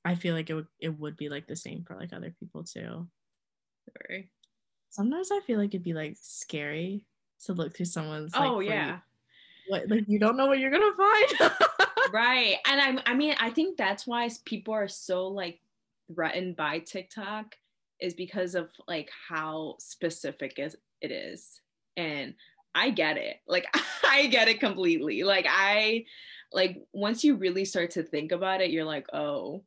I 0.04 0.16
feel 0.16 0.36
like 0.36 0.50
it 0.50 0.56
would 0.56 0.68
it 0.80 1.00
would 1.00 1.16
be 1.16 1.30
like 1.30 1.48
the 1.48 1.56
same 1.56 1.84
for 1.84 1.96
like 1.96 2.12
other 2.12 2.34
people 2.38 2.64
too. 2.64 3.08
Sorry. 3.90 4.30
Sometimes 4.90 5.32
I 5.32 5.40
feel 5.42 5.58
like 5.58 5.70
it'd 5.70 5.84
be 5.84 5.94
like 5.94 6.18
scary 6.20 7.06
to 7.46 7.54
look 7.54 7.76
through 7.76 7.86
someone's 7.86 8.34
like, 8.34 8.50
oh 8.50 8.60
yeah. 8.60 9.00
what 9.70 9.90
like 9.90 10.06
you 10.08 10.20
don't 10.20 10.38
know 10.38 10.48
what 10.48 10.60
you're 10.60 10.72
gonna 10.72 10.96
find. 10.96 11.52
right 12.14 12.58
and 12.66 13.00
I, 13.00 13.12
I 13.12 13.14
mean 13.14 13.36
i 13.40 13.50
think 13.50 13.76
that's 13.76 14.08
why 14.08 14.30
people 14.46 14.74
are 14.74 14.88
so 14.88 15.28
like 15.28 15.60
threatened 16.14 16.56
by 16.56 16.80
tiktok 16.80 17.56
is 18.00 18.14
because 18.14 18.56
of 18.56 18.70
like 18.88 19.10
how 19.30 19.76
specific 19.80 20.58
it 20.58 21.12
is. 21.12 21.62
And 21.96 22.36
i 22.76 22.90
get 22.90 23.18
it. 23.18 23.38
Like 23.48 23.66
i 24.04 24.28
get 24.28 24.48
it 24.48 24.60
completely. 24.60 25.24
Like 25.24 25.46
i 25.50 26.06
like 26.52 26.78
once 26.94 27.24
you 27.24 27.36
really 27.36 27.66
start 27.66 27.92
to 27.92 28.04
think 28.04 28.32
about 28.32 28.62
it 28.62 28.72
you're 28.72 28.86
like 28.86 29.06
oh 29.12 29.64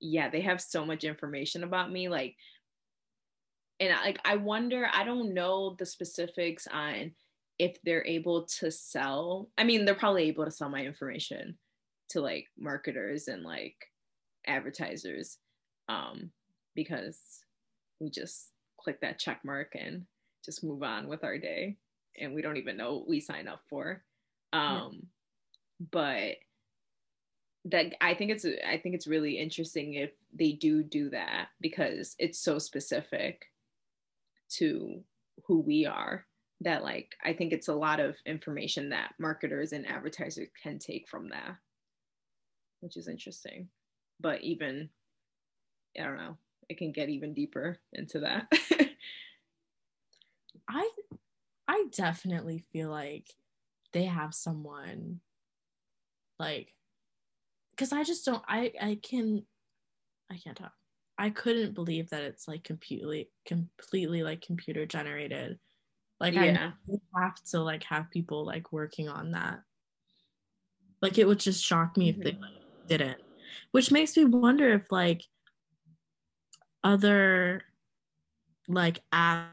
yeah 0.00 0.28
they 0.28 0.40
have 0.40 0.60
so 0.60 0.84
much 0.84 1.04
information 1.04 1.64
about 1.64 1.92
me. 1.92 2.08
Like 2.08 2.36
and 3.80 3.94
like 4.04 4.18
i 4.24 4.36
wonder 4.36 4.88
i 4.92 5.04
don't 5.04 5.34
know 5.34 5.76
the 5.78 5.86
specifics 5.86 6.66
on 6.72 7.12
if 7.58 7.76
they're 7.82 8.06
able 8.06 8.44
to 8.44 8.70
sell 8.70 9.50
i 9.58 9.64
mean 9.64 9.84
they're 9.84 9.94
probably 9.94 10.24
able 10.24 10.44
to 10.44 10.50
sell 10.50 10.68
my 10.68 10.82
information 10.84 11.56
to 12.08 12.20
like 12.20 12.46
marketers 12.58 13.28
and 13.28 13.42
like 13.42 13.76
advertisers 14.46 15.38
um 15.88 16.30
because 16.74 17.18
we 18.00 18.10
just 18.10 18.50
click 18.78 19.00
that 19.00 19.18
check 19.18 19.40
mark 19.44 19.72
and 19.74 20.04
just 20.44 20.62
move 20.62 20.82
on 20.82 21.08
with 21.08 21.24
our 21.24 21.38
day. 21.38 21.76
And 22.18 22.34
we 22.34 22.42
don't 22.42 22.58
even 22.58 22.76
know 22.76 22.94
what 22.94 23.08
we 23.08 23.20
sign 23.20 23.48
up 23.48 23.62
for. 23.68 24.02
Um 24.52 25.06
but 25.92 26.36
that 27.66 27.92
i 28.00 28.14
think 28.14 28.30
it's 28.30 28.46
i 28.66 28.78
think 28.78 28.94
it's 28.94 29.08
really 29.08 29.38
interesting 29.38 29.94
if 29.94 30.10
they 30.32 30.52
do 30.52 30.82
do 30.82 31.10
that 31.10 31.48
because 31.60 32.14
it's 32.18 32.38
so 32.38 32.58
specific 32.58 33.46
to 34.48 35.02
who 35.46 35.60
we 35.60 35.84
are 35.84 36.24
that 36.60 36.82
like 36.82 37.10
i 37.24 37.32
think 37.32 37.52
it's 37.52 37.68
a 37.68 37.74
lot 37.74 38.00
of 38.00 38.14
information 38.24 38.88
that 38.88 39.12
marketers 39.18 39.72
and 39.72 39.86
advertisers 39.86 40.48
can 40.62 40.78
take 40.78 41.08
from 41.08 41.28
that 41.28 41.56
which 42.80 42.96
is 42.96 43.08
interesting. 43.08 43.68
But 44.20 44.42
even 44.42 44.88
i 45.98 46.04
don't 46.04 46.18
know 46.18 46.36
it 46.68 46.78
can 46.78 46.92
get 46.92 47.08
even 47.08 47.32
deeper 47.34 47.78
into 47.92 48.20
that 48.20 48.46
I 50.68 50.88
I 51.68 51.84
definitely 51.92 52.64
feel 52.72 52.90
like 52.90 53.28
they 53.92 54.04
have 54.04 54.34
someone 54.34 55.20
like 56.38 56.72
because 57.70 57.92
I 57.92 58.04
just 58.04 58.24
don't 58.24 58.42
I 58.46 58.72
I 58.80 58.98
can 59.02 59.44
I 60.30 60.36
can't 60.38 60.56
talk. 60.56 60.72
I 61.18 61.30
couldn't 61.30 61.74
believe 61.74 62.10
that 62.10 62.22
it's 62.22 62.46
like 62.46 62.64
completely 62.64 63.30
completely 63.46 64.22
like 64.22 64.42
computer 64.42 64.86
generated. 64.86 65.58
Like 66.20 66.34
yeah 66.34 66.72
I 66.90 67.20
have 67.20 67.42
to 67.50 67.60
like 67.60 67.84
have 67.84 68.10
people 68.10 68.44
like 68.44 68.72
working 68.72 69.08
on 69.08 69.32
that. 69.32 69.60
Like 71.02 71.18
it 71.18 71.26
would 71.26 71.40
just 71.40 71.64
shock 71.64 71.96
me 71.96 72.08
if 72.10 72.16
they 72.16 72.32
like, 72.32 72.62
didn't. 72.86 73.18
Which 73.72 73.92
makes 73.92 74.16
me 74.16 74.24
wonder 74.24 74.70
if 74.70 74.90
like 74.90 75.22
other 76.86 77.62
like 78.68 79.00
app 79.12 79.50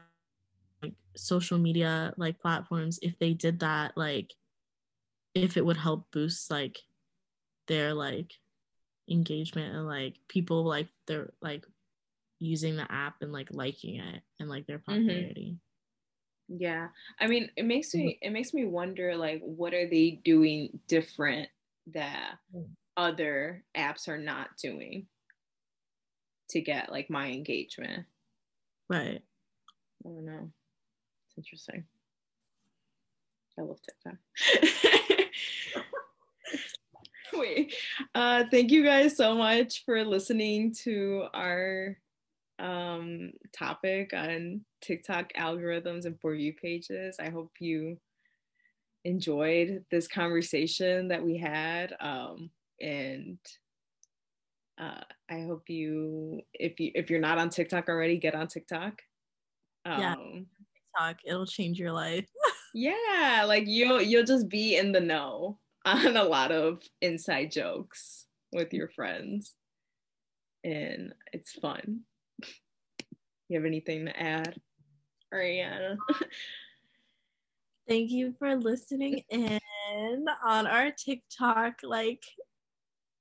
like 0.82 0.94
social 1.16 1.58
media 1.58 2.14
like 2.16 2.38
platforms 2.38 2.98
if 3.02 3.18
they 3.18 3.34
did 3.34 3.60
that 3.60 3.96
like 3.96 4.32
if 5.34 5.56
it 5.56 5.66
would 5.66 5.76
help 5.76 6.10
boost 6.12 6.50
like 6.50 6.78
their 7.66 7.92
like 7.92 8.34
engagement 9.10 9.74
and 9.74 9.86
like 9.86 10.14
people 10.28 10.64
like 10.64 10.88
they're 11.06 11.32
like 11.42 11.66
using 12.38 12.76
the 12.76 12.90
app 12.92 13.16
and 13.20 13.32
like 13.32 13.48
liking 13.50 13.96
it 13.96 14.22
and 14.38 14.48
like 14.48 14.66
their 14.66 14.78
popularity. 14.78 15.56
yeah 16.48 16.88
i 17.20 17.26
mean 17.26 17.50
it 17.56 17.64
makes 17.64 17.94
me 17.94 18.18
it 18.22 18.30
makes 18.30 18.54
me 18.54 18.64
wonder 18.64 19.16
like 19.16 19.40
what 19.42 19.74
are 19.74 19.88
they 19.88 20.20
doing 20.24 20.78
different 20.86 21.48
that 21.88 22.36
Mm. 22.54 22.68
other 22.96 23.64
apps 23.76 24.06
are 24.08 24.18
not 24.18 24.56
doing 24.56 25.06
to 26.50 26.60
get 26.60 26.90
like 26.90 27.10
my 27.10 27.30
engagement 27.30 28.04
Right. 28.88 29.22
I 30.04 30.08
don't 30.08 30.26
know. 30.26 30.50
It's 31.28 31.38
interesting. 31.38 31.84
I 33.58 33.62
love 33.62 33.78
TikTok. 33.82 34.18
Wait. 37.34 37.74
Uh, 38.14 38.44
thank 38.50 38.70
you 38.70 38.84
guys 38.84 39.16
so 39.16 39.34
much 39.34 39.84
for 39.84 40.04
listening 40.04 40.74
to 40.82 41.24
our 41.32 41.96
um, 42.58 43.32
topic 43.56 44.12
on 44.12 44.60
TikTok 44.82 45.32
algorithms 45.32 46.04
and 46.04 46.20
for 46.20 46.34
you 46.34 46.52
pages. 46.52 47.16
I 47.18 47.30
hope 47.30 47.52
you 47.58 47.98
enjoyed 49.04 49.84
this 49.90 50.08
conversation 50.08 51.08
that 51.08 51.24
we 51.24 51.38
had. 51.38 51.94
Um, 52.00 52.50
and 52.80 53.38
uh, 54.78 55.00
I 55.30 55.42
hope 55.42 55.68
you, 55.68 56.40
if 56.52 56.80
you 56.80 56.90
if 56.94 57.10
you're 57.10 57.20
not 57.20 57.38
on 57.38 57.50
TikTok 57.50 57.88
already, 57.88 58.18
get 58.18 58.34
on 58.34 58.48
TikTok. 58.48 59.02
Um, 59.84 60.00
Yeah. 60.00 60.14
TikTok, 60.14 61.16
it'll 61.24 61.46
change 61.46 61.78
your 61.78 61.92
life. 61.92 62.28
yeah, 62.74 63.44
like 63.46 63.64
you'll 63.66 64.02
you'll 64.02 64.24
just 64.24 64.48
be 64.48 64.76
in 64.76 64.92
the 64.92 65.00
know 65.00 65.58
on 65.84 66.16
a 66.16 66.24
lot 66.24 66.50
of 66.50 66.82
inside 67.00 67.50
jokes 67.50 68.26
with 68.52 68.72
your 68.72 68.88
friends. 68.88 69.54
And 70.62 71.14
it's 71.32 71.52
fun. 71.52 72.00
You 73.50 73.58
have 73.58 73.66
anything 73.66 74.06
to 74.06 74.18
add? 74.18 74.58
Ariana? 75.32 75.98
Thank 77.86 78.10
you 78.10 78.34
for 78.38 78.56
listening 78.56 79.20
in 79.28 80.24
on 80.42 80.66
our 80.66 80.90
TikTok 80.90 81.74
like 81.82 82.22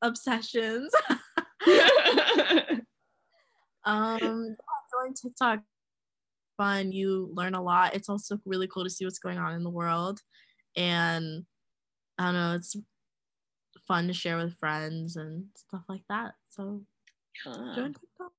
obsessions. 0.02 0.94
um 3.86 4.56
join 4.92 5.14
TikTok 5.14 5.60
fun. 6.58 6.92
You 6.92 7.30
learn 7.34 7.56
a 7.56 7.62
lot. 7.62 7.96
It's 7.96 8.10
also 8.10 8.40
really 8.46 8.68
cool 8.68 8.84
to 8.84 8.90
see 8.90 9.06
what's 9.06 9.20
going 9.20 9.38
on 9.38 9.54
in 9.54 9.64
the 9.64 9.70
world. 9.70 10.20
And 10.76 11.46
I 12.18 12.26
don't 12.26 12.34
know, 12.36 12.56
it's 12.56 12.76
fun 13.88 14.08
to 14.08 14.14
share 14.14 14.38
with 14.38 14.58
friends 14.58 15.16
and 15.16 15.46
stuff 15.56 15.84
like 15.90 16.04
that. 16.10 16.36
So 16.50 16.82
Ah. 17.46 17.74
join 17.76 17.94
TikTok. 17.94 18.32